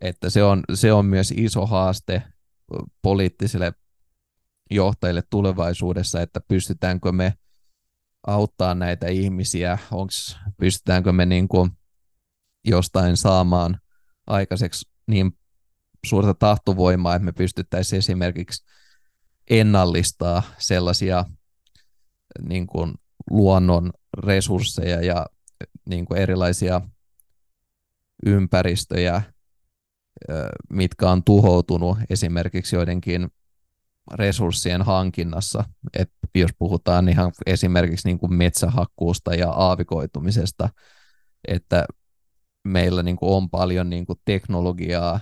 että 0.00 0.30
se 0.30 0.42
on, 0.42 0.62
se 0.74 0.92
on 0.92 1.06
myös 1.06 1.34
iso 1.36 1.66
haaste 1.66 2.22
poliittisille 3.02 3.72
johtajille 4.70 5.22
tulevaisuudessa, 5.30 6.20
että 6.20 6.40
pystytäänkö 6.48 7.12
me 7.12 7.34
auttaa 8.26 8.74
näitä 8.74 9.06
ihmisiä, 9.08 9.78
onks, 9.90 10.38
pystytäänkö 10.56 11.12
me 11.12 11.26
niin 11.26 11.48
kuin 11.48 11.70
jostain 12.64 13.16
saamaan 13.16 13.80
aikaiseksi 14.26 14.90
niin 15.06 15.38
suurta 16.06 16.34
tahtovoimaa, 16.34 17.14
että 17.14 17.24
me 17.24 17.32
pystyttäisiin 17.32 17.98
esimerkiksi 17.98 18.64
ennallistaa 19.50 20.42
sellaisia 20.58 21.24
niin 22.48 22.66
kuin 22.66 22.94
luonnon 23.30 23.92
resursseja 24.18 25.02
ja 25.04 25.26
niin 25.88 26.04
kuin 26.04 26.20
erilaisia 26.20 26.80
ympäristöjä, 28.26 29.22
mitkä 30.70 31.10
on 31.10 31.24
tuhoutunut 31.24 31.98
esimerkiksi 32.10 32.76
joidenkin 32.76 33.28
resurssien 34.12 34.82
hankinnassa. 34.82 35.64
Et 35.98 36.12
jos 36.34 36.50
puhutaan 36.58 37.08
ihan 37.08 37.32
esimerkiksi 37.46 38.08
niin 38.08 38.18
kuin 38.18 38.34
metsähakkuusta 38.34 39.34
ja 39.34 39.50
aavikoitumisesta, 39.50 40.68
että 41.48 41.86
meillä 42.64 43.02
niin 43.02 43.16
kuin 43.16 43.32
on 43.32 43.50
paljon 43.50 43.90
niin 43.90 44.06
kuin 44.06 44.18
teknologiaa 44.24 45.20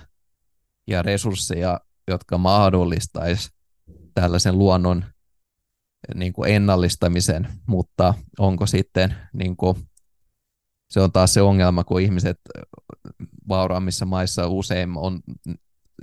ja 0.87 1.01
resursseja, 1.01 1.79
jotka 2.07 2.37
mahdollistaisi 2.37 3.49
tällaisen 4.13 4.57
luonnon 4.57 5.05
niin 6.15 6.33
kuin 6.33 6.51
ennallistamisen, 6.51 7.47
mutta 7.67 8.13
onko 8.39 8.65
sitten, 8.65 9.15
niin 9.33 9.57
kuin, 9.57 9.75
se 10.89 10.99
on 10.99 11.11
taas 11.11 11.33
se 11.33 11.41
ongelma, 11.41 11.83
kun 11.83 12.01
ihmiset 12.01 12.39
vauraammissa 13.47 14.05
maissa 14.05 14.47
usein 14.47 14.97
on 14.97 15.19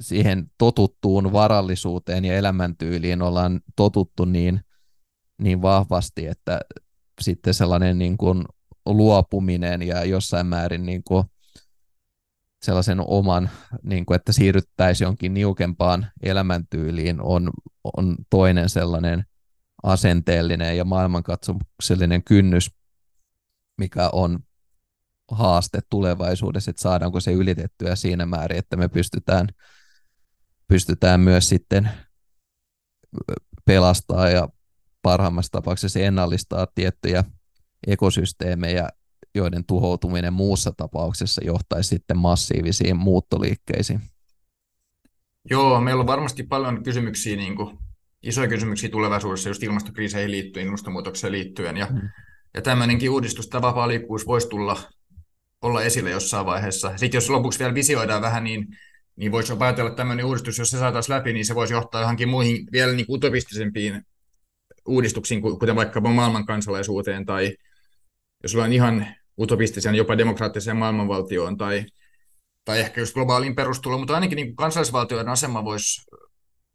siihen 0.01 0.51
totuttuun 0.59 1.33
varallisuuteen 1.33 2.25
ja 2.25 2.37
elämäntyyliin 2.37 3.23
ollaan 3.23 3.61
totuttu 3.77 4.25
niin, 4.25 4.61
niin 5.38 5.62
vahvasti, 5.62 6.27
että 6.27 6.61
sitten 7.21 7.55
sellainen 7.55 7.99
niin 7.99 8.17
kuin 8.17 8.45
luopuminen 8.87 9.83
ja 9.83 10.05
jossain 10.05 10.47
määrin 10.47 10.87
niin 10.87 11.03
kuin 11.05 11.25
sellaisen 12.62 13.01
oman, 13.01 13.51
niin 13.83 14.07
kuin, 14.07 14.16
että 14.16 14.33
siirryttäisiin 14.33 15.07
jonkin 15.07 15.35
niukempaan 15.35 16.07
elämäntyyliin, 16.23 17.21
on, 17.21 17.51
on 17.97 18.16
toinen 18.31 18.68
sellainen 18.68 19.25
asenteellinen 19.83 20.77
ja 20.77 20.85
maailmankatsomuksellinen 20.85 22.25
kynnys, 22.25 22.71
mikä 23.79 24.11
on 24.12 24.38
haaste 25.31 25.81
tulevaisuudessa, 25.90 26.71
että 26.71 26.83
saadaanko 26.83 27.21
se 27.21 27.33
ylitettyä 27.33 27.97
siinä 27.97 28.27
määrin, 28.27 28.59
että 28.59 28.77
me 28.77 28.88
pystytään, 28.88 29.49
pystytään 30.68 31.21
myös 31.21 31.49
sitten 31.49 31.90
pelastaa 33.64 34.29
ja 34.29 34.49
parhaimmassa 35.03 35.53
tapauksessa 35.53 36.01
ennallistaa 36.01 36.66
tiettyjä 36.75 37.25
ekosysteemejä, 37.87 38.88
joiden 39.35 39.64
tuhoutuminen 39.64 40.33
muussa 40.33 40.73
tapauksessa 40.77 41.45
johtaisi 41.45 41.88
sitten 41.88 42.19
massiivisiin 42.19 42.97
muuttoliikkeisiin. 42.97 44.01
Joo, 45.51 45.81
meillä 45.81 46.01
on 46.01 46.07
varmasti 46.07 46.43
paljon 46.43 46.83
kysymyksiä, 46.83 47.37
niin 47.37 47.57
kuin, 47.57 47.79
isoja 48.23 48.49
kysymyksiä 48.49 48.88
tulevaisuudessa 48.88 49.49
just 49.49 49.62
ilmastokriiseihin 49.62 50.31
liittyen, 50.31 50.67
ilmastonmuutokseen 50.67 51.33
liittyen. 51.33 51.77
Ja, 51.77 51.87
mm. 51.91 52.09
ja 52.55 52.62
tämmöinenkin 52.62 53.11
uudistus, 53.11 53.49
tämä 53.49 53.62
vapaa 53.62 53.88
liikkuvuus 53.88 54.27
voisi 54.27 54.49
tulla 54.49 54.77
olla 55.62 55.83
esille 55.83 56.11
jossain 56.11 56.47
vaiheessa. 56.47 56.93
Sitten 56.97 57.17
jos 57.17 57.31
lopuksi 57.31 57.59
vielä 57.59 57.75
visioidaan 57.75 58.23
vähän, 58.23 58.45
niin, 58.45 58.67
niin 59.17 59.33
voisi 59.33 59.53
ajatella, 59.59 59.88
että 59.88 59.97
tämmöinen 59.97 60.25
uudistus, 60.25 60.59
jos 60.59 60.71
se 60.71 60.79
saataisiin 60.79 61.17
läpi, 61.17 61.33
niin 61.33 61.47
se 61.47 61.55
voisi 61.55 61.75
johtaa 61.75 62.01
johonkin 62.01 62.29
muihin 62.29 62.67
vielä 62.73 62.93
niin 62.93 63.07
utopistisempiin 63.09 64.03
uudistuksiin, 64.88 65.43
kuten 65.43 65.77
vaikkapa 65.77 66.11
maailman 66.11 66.47
kansalaisuuteen, 66.47 67.27
tai 67.27 67.57
jos 68.42 68.55
ollaan 68.55 68.72
ihan 68.72 69.07
utopistisen, 69.38 69.94
jopa 69.94 70.18
demokraattiseen 70.18 70.77
maailmanvaltioon, 70.77 71.57
tai, 71.57 71.87
tai 72.64 72.81
ehkä 72.81 73.01
just 73.01 73.14
globaaliin 73.14 73.55
perustuloon, 73.55 74.01
mutta 74.01 74.14
ainakin 74.14 74.37
niin 74.37 74.57
kansallisvaltioiden 74.57 75.29
asema 75.29 75.64
voisi 75.64 76.11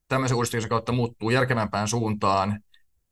tämmöisen 0.07 0.37
uudistuksen 0.37 0.69
kautta 0.69 0.91
muuttuu 0.91 1.29
järkevämpään 1.29 1.87
suuntaan, 1.87 2.59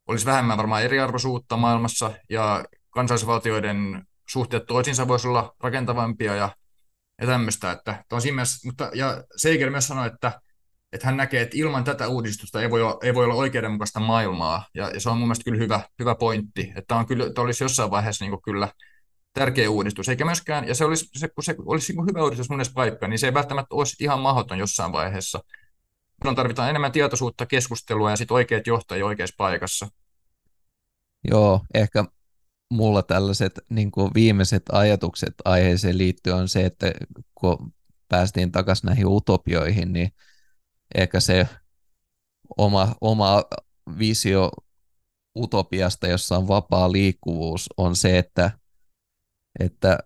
olisi 0.08 0.26
vähemmän 0.26 0.58
varmaan 0.58 0.82
eriarvoisuutta 0.82 1.56
maailmassa, 1.56 2.10
ja 2.30 2.64
kansallisvaltioiden 2.90 4.06
suhteet 4.28 4.66
toisiinsa 4.66 5.08
voisi 5.08 5.28
olla 5.28 5.54
rakentavampia 5.60 6.36
ja, 6.36 6.50
ja 7.20 7.26
tämmöistä. 7.26 7.70
Että, 7.70 8.04
on 8.12 8.20
mielessä, 8.24 8.68
mutta, 8.68 8.90
ja 8.94 9.24
Seiger 9.36 9.70
myös 9.70 9.86
sanoi, 9.86 10.06
että, 10.06 10.40
että 10.92 11.06
hän 11.06 11.16
näkee, 11.16 11.42
että 11.42 11.56
ilman 11.56 11.84
tätä 11.84 12.08
uudistusta 12.08 12.62
ei 12.62 12.70
voi 12.70 12.82
olla, 12.82 12.98
ei 13.02 13.14
voi 13.14 13.24
olla 13.24 13.34
oikeudenmukaista 13.34 14.00
maailmaa, 14.00 14.66
ja, 14.74 14.90
ja 14.90 15.00
se 15.00 15.10
on 15.10 15.18
mun 15.18 15.28
mielestä 15.28 15.44
kyllä 15.44 15.58
hyvä, 15.58 15.80
hyvä 15.98 16.14
pointti, 16.14 16.72
että 16.76 16.96
on 16.96 17.06
kyllä, 17.06 17.26
että 17.26 17.40
olisi 17.40 17.64
jossain 17.64 17.90
vaiheessa 17.90 18.24
niin 18.24 18.42
kyllä 18.42 18.68
tärkeä 19.32 19.70
uudistus, 19.70 20.08
eikä 20.08 20.24
myöskään, 20.24 20.68
ja 20.68 20.74
se 20.74 20.84
olisi, 20.84 21.08
se, 21.12 21.28
kun 21.28 21.44
se 21.44 21.54
olisi 21.66 21.92
niin 21.92 22.06
hyvä 22.06 22.24
uudistus 22.24 22.50
monessa 22.50 22.72
paikkaa, 22.74 23.08
niin 23.08 23.18
se 23.18 23.26
ei 23.26 23.34
välttämättä 23.34 23.74
olisi 23.74 24.04
ihan 24.04 24.20
mahdoton 24.20 24.58
jossain 24.58 24.92
vaiheessa. 24.92 25.40
Silloin 26.18 26.36
tarvitaan 26.36 26.70
enemmän 26.70 26.92
tietoisuutta, 26.92 27.46
keskustelua 27.46 28.10
ja 28.10 28.16
sitten 28.16 28.34
oikeat 28.34 28.66
johtajia 28.66 29.06
oikeassa 29.06 29.34
paikassa. 29.38 29.88
Joo, 31.30 31.60
ehkä 31.74 32.04
mulla 32.70 33.02
tällaiset 33.02 33.60
niin 33.68 33.90
viimeiset 34.14 34.62
ajatukset 34.72 35.34
aiheeseen 35.44 35.98
liittyen 35.98 36.36
on 36.36 36.48
se, 36.48 36.64
että 36.64 36.92
kun 37.34 37.72
päästiin 38.08 38.52
takaisin 38.52 38.86
näihin 38.86 39.06
utopioihin, 39.06 39.92
niin 39.92 40.12
ehkä 40.94 41.20
se 41.20 41.48
oma, 42.56 42.94
oma 43.00 43.44
visio 43.98 44.50
utopiasta, 45.38 46.06
jossa 46.06 46.36
on 46.36 46.48
vapaa 46.48 46.92
liikkuvuus, 46.92 47.68
on 47.76 47.96
se, 47.96 48.18
että, 48.18 48.50
että 49.60 49.98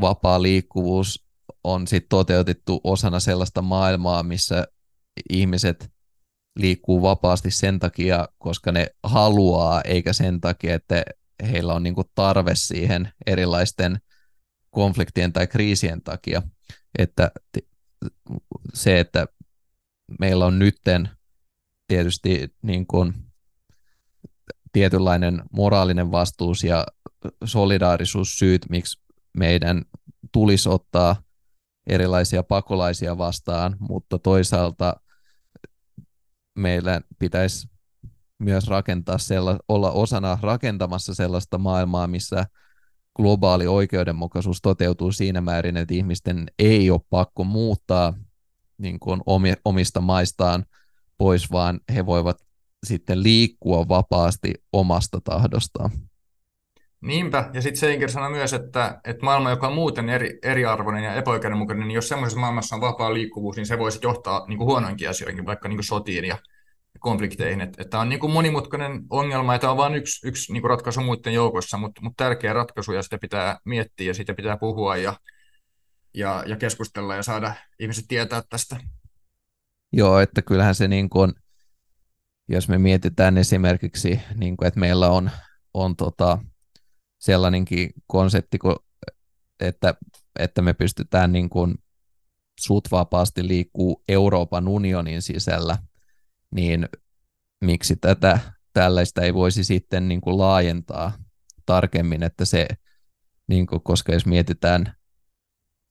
vapaa 0.00 0.42
liikkuvuus 0.42 1.26
on 1.64 1.86
sit 1.86 2.06
toteutettu 2.08 2.80
osana 2.84 3.20
sellaista 3.20 3.62
maailmaa, 3.62 4.22
missä 4.22 4.66
ihmiset 5.30 5.90
liikkuu 6.58 7.02
vapaasti 7.02 7.50
sen 7.50 7.78
takia, 7.78 8.28
koska 8.38 8.72
ne 8.72 8.86
haluaa, 9.02 9.82
eikä 9.82 10.12
sen 10.12 10.40
takia, 10.40 10.74
että 10.74 11.04
heillä 11.42 11.74
on 11.74 11.82
niin 11.82 11.94
kuin 11.94 12.06
tarve 12.14 12.54
siihen 12.54 13.12
erilaisten 13.26 13.98
konfliktien 14.70 15.32
tai 15.32 15.46
kriisien 15.46 16.02
takia. 16.02 16.42
Että 16.98 17.30
se, 18.74 19.00
että 19.00 19.26
meillä 20.20 20.46
on 20.46 20.58
nytten 20.58 21.08
tietysti 21.86 22.54
niin 22.62 22.86
kuin 22.86 23.14
tietynlainen 24.72 25.42
moraalinen 25.52 26.12
vastuus 26.12 26.64
ja 26.64 26.86
solidaarisuussyyt, 27.44 28.66
miksi 28.70 29.00
meidän 29.32 29.84
tulisi 30.32 30.68
ottaa 30.68 31.16
erilaisia 31.86 32.42
pakolaisia 32.42 33.18
vastaan, 33.18 33.76
mutta 33.80 34.18
toisaalta 34.18 34.94
meillä 36.54 37.00
pitäisi 37.18 37.68
myös 38.38 38.66
rakentaa 38.66 39.18
sella, 39.18 39.58
olla 39.68 39.90
osana 39.90 40.38
rakentamassa 40.42 41.14
sellaista 41.14 41.58
maailmaa, 41.58 42.06
missä 42.06 42.46
globaali 43.16 43.66
oikeudenmukaisuus 43.66 44.62
toteutuu 44.62 45.12
siinä 45.12 45.40
määrin, 45.40 45.76
että 45.76 45.94
ihmisten 45.94 46.46
ei 46.58 46.90
ole 46.90 47.00
pakko 47.10 47.44
muuttaa 47.44 48.14
niin 48.78 49.00
kuin 49.00 49.20
omista 49.64 50.00
maistaan 50.00 50.64
pois, 51.18 51.52
vaan 51.52 51.80
he 51.94 52.06
voivat 52.06 52.36
sitten 52.86 53.22
liikkua 53.22 53.88
vapaasti 53.88 54.54
omasta 54.72 55.20
tahdostaan. 55.24 55.90
Niinpä, 57.00 57.50
ja 57.52 57.62
sitten 57.62 57.80
Seinger 57.80 58.10
sanoi 58.10 58.30
myös, 58.30 58.52
että, 58.52 59.00
että 59.04 59.24
maailma, 59.24 59.50
joka 59.50 59.68
on 59.68 59.74
muuten 59.74 60.08
eri, 60.08 60.38
eriarvoinen 60.42 61.04
ja 61.04 61.14
epäoikeudenmukainen, 61.14 61.88
niin 61.88 61.94
jos 61.94 62.08
semmoisessa 62.08 62.40
maailmassa 62.40 62.74
on 62.74 62.80
vapaa 62.80 63.14
liikkuvuus, 63.14 63.56
niin 63.56 63.66
se 63.66 63.78
voisi 63.78 63.98
johtaa 64.02 64.46
niin 64.48 64.58
kuin 64.58 64.66
huonoinkin 64.66 65.10
asioihin, 65.10 65.46
vaikka 65.46 65.68
niin 65.68 65.76
kuin 65.76 65.84
sotiin 65.84 66.24
ja 66.24 66.38
konflikteihin. 67.00 67.60
Että, 67.60 67.84
tämä 67.84 68.00
on 68.00 68.08
niin 68.08 68.20
kuin 68.20 68.32
monimutkainen 68.32 69.02
ongelma 69.10 69.52
ja 69.52 69.58
tämä 69.58 69.70
on 69.70 69.76
vain 69.76 69.94
yksi, 69.94 70.28
yksi 70.28 70.52
niin 70.52 70.62
kuin 70.62 70.70
ratkaisu 70.70 71.00
muiden 71.00 71.34
joukossa, 71.34 71.78
mutta, 71.78 72.02
mutta 72.02 72.24
tärkeä 72.24 72.52
ratkaisu 72.52 72.92
ja 72.92 73.02
sitä 73.02 73.18
pitää 73.18 73.58
miettiä 73.64 74.06
ja 74.06 74.14
sitä 74.14 74.34
pitää 74.34 74.56
puhua 74.56 74.96
ja, 74.96 75.14
ja, 76.14 76.44
ja 76.46 76.56
keskustella 76.56 77.16
ja 77.16 77.22
saada 77.22 77.54
ihmiset 77.78 78.04
tietää 78.08 78.42
tästä. 78.50 78.76
Joo, 79.92 80.20
että 80.20 80.42
kyllähän 80.42 80.74
se 80.74 80.88
niin 80.88 81.10
kuin, 81.10 81.32
jos 82.48 82.68
me 82.68 82.78
mietitään 82.78 83.38
esimerkiksi, 83.38 84.20
niin 84.34 84.56
kuin, 84.56 84.66
että 84.66 84.80
meillä 84.80 85.10
on, 85.10 85.30
on 85.74 85.96
tota, 85.96 86.38
sellainenkin 87.18 87.90
konsepti, 88.06 88.58
että, 89.60 89.94
että 90.38 90.62
me 90.62 90.74
pystytään 90.74 91.32
niin 91.32 91.48
kuin 91.48 91.74
sut 92.60 92.88
vapaasti 92.90 93.48
liikkuu 93.48 94.02
Euroopan 94.08 94.68
unionin 94.68 95.22
sisällä, 95.22 95.78
niin 96.50 96.88
miksi 97.60 97.96
tätä 97.96 98.38
tällaista 98.72 99.22
ei 99.22 99.34
voisi 99.34 99.64
sitten 99.64 100.08
niin 100.08 100.20
kuin 100.20 100.38
laajentaa 100.38 101.12
tarkemmin, 101.66 102.22
että 102.22 102.44
se, 102.44 102.68
niin 103.46 103.66
kuin, 103.66 103.82
koska 103.82 104.12
jos 104.12 104.26
mietitään 104.26 104.97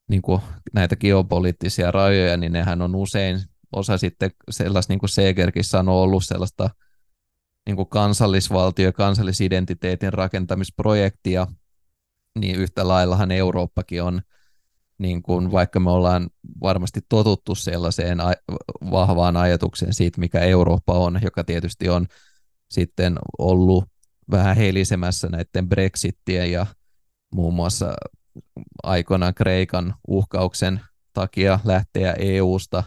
niin 0.07 0.21
kuin 0.21 0.41
näitä 0.73 0.95
geopoliittisia 0.95 1.91
rajoja, 1.91 2.37
niin 2.37 2.51
nehän 2.51 2.81
on 2.81 2.95
usein 2.95 3.39
osa 3.71 3.97
sitten 3.97 4.31
sellaista, 4.49 4.91
niin 4.91 4.99
kuin 4.99 5.09
Segerkin 5.09 5.63
sanoi, 5.63 6.03
ollut 6.03 6.25
sellaista 6.25 6.69
niin 7.65 7.75
kuin 7.75 7.89
kansallisvaltio- 7.89 8.85
ja 8.85 8.93
kansallisidentiteetin 8.93 10.13
rakentamisprojektia, 10.13 11.47
niin 12.39 12.55
yhtä 12.55 12.87
laillahan 12.87 13.31
Eurooppakin 13.31 14.03
on 14.03 14.21
niin 14.97 15.23
kuin 15.23 15.51
vaikka 15.51 15.79
me 15.79 15.91
ollaan 15.91 16.29
varmasti 16.61 16.99
totuttu 17.09 17.55
sellaiseen 17.55 18.17
vahvaan 18.91 19.37
ajatukseen 19.37 19.93
siitä, 19.93 20.19
mikä 20.19 20.39
Eurooppa 20.39 20.93
on, 20.93 21.19
joka 21.21 21.43
tietysti 21.43 21.89
on 21.89 22.07
sitten 22.69 23.19
ollut 23.37 23.85
vähän 24.31 24.55
helisemässä 24.55 25.27
näiden 25.27 25.69
Brexittien 25.69 26.51
ja 26.51 26.65
muun 27.33 27.53
muassa 27.53 27.93
aikoinaan 28.83 29.33
Kreikan 29.33 29.95
uhkauksen 30.07 30.81
takia 31.13 31.59
lähteä 31.63 32.13
EU-sta, 32.19 32.83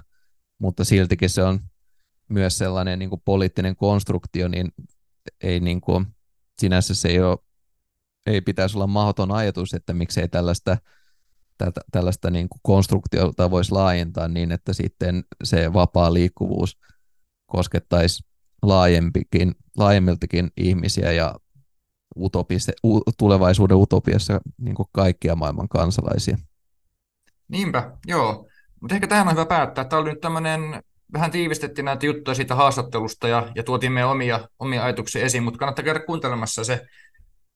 mutta 0.58 0.84
siltikin 0.84 1.30
se 1.30 1.42
on 1.42 1.60
myös 2.28 2.58
sellainen 2.58 2.98
niin 2.98 3.10
kuin 3.10 3.22
poliittinen 3.24 3.76
konstruktio, 3.76 4.48
niin 4.48 4.72
ei 5.42 5.60
niin 5.60 5.80
kuin, 5.80 6.06
sinänsä 6.60 6.94
se 6.94 7.08
ei, 7.08 7.20
ole, 7.20 7.38
ei 8.26 8.40
pitäisi 8.40 8.76
olla 8.76 8.86
mahdoton 8.86 9.32
ajatus, 9.32 9.74
että 9.74 9.94
miksei 9.94 10.28
tällaista 10.28 10.76
tätä, 11.58 11.80
tällaista 11.92 12.30
niin 12.30 12.48
kuin 12.48 12.60
konstruktiota 12.62 13.50
voisi 13.50 13.72
laajentaa 13.72 14.28
niin, 14.28 14.52
että 14.52 14.72
sitten 14.72 15.24
se 15.44 15.72
vapaa 15.72 16.14
liikkuvuus 16.14 16.78
koskettaisi 17.46 18.24
laajempikin, 18.62 19.54
laajemmiltakin 19.76 20.50
ihmisiä 20.56 21.12
ja 21.12 21.34
utopise, 22.16 22.72
u, 22.84 23.00
tulevaisuuden 23.18 23.76
utopiassa 23.76 24.40
niin 24.58 24.74
kuin 24.74 24.88
kaikkia 24.92 25.36
maailman 25.36 25.68
kansalaisia. 25.68 26.38
Niinpä, 27.48 27.90
joo. 28.06 28.48
Mutta 28.80 28.94
ehkä 28.94 29.06
tähän 29.06 29.28
on 29.28 29.34
hyvä 29.34 29.46
päättää. 29.46 29.84
Tämä 29.84 30.02
oli 30.02 30.10
nyt 30.10 30.20
tämmöinen, 30.20 30.82
vähän 31.12 31.30
tiivistettiin 31.30 31.84
näitä 31.84 32.06
juttuja 32.06 32.34
siitä 32.34 32.54
haastattelusta 32.54 33.28
ja, 33.28 33.52
ja 33.54 33.62
tuotiin 33.62 33.92
meidän 33.92 34.10
omia, 34.10 34.48
omia 34.58 34.84
ajatuksia 34.84 35.24
esiin, 35.24 35.42
mutta 35.42 35.58
kannattaa 35.58 35.84
käydä 35.84 36.00
kuuntelemassa 36.00 36.64
se 36.64 36.86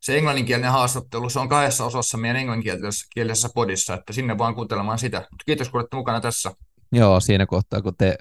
se 0.04 0.16
englanninkielinen 0.18 0.72
haastattelu, 0.72 1.30
se 1.30 1.38
on 1.38 1.48
kahdessa 1.48 1.84
osassa 1.84 2.18
meidän 2.18 2.36
englanninkielisessä 2.36 3.48
podissa, 3.54 3.94
että 3.94 4.12
sinne 4.12 4.38
vaan 4.38 4.54
kuuntelemaan 4.54 4.98
sitä. 4.98 5.18
Mutta 5.18 5.44
kiitos, 5.46 5.68
kun 5.68 5.80
olette 5.80 5.96
mukana 5.96 6.20
tässä. 6.20 6.52
Joo, 6.92 7.20
siinä 7.20 7.46
kohtaa, 7.46 7.82
kun 7.82 7.96
te 7.98 8.16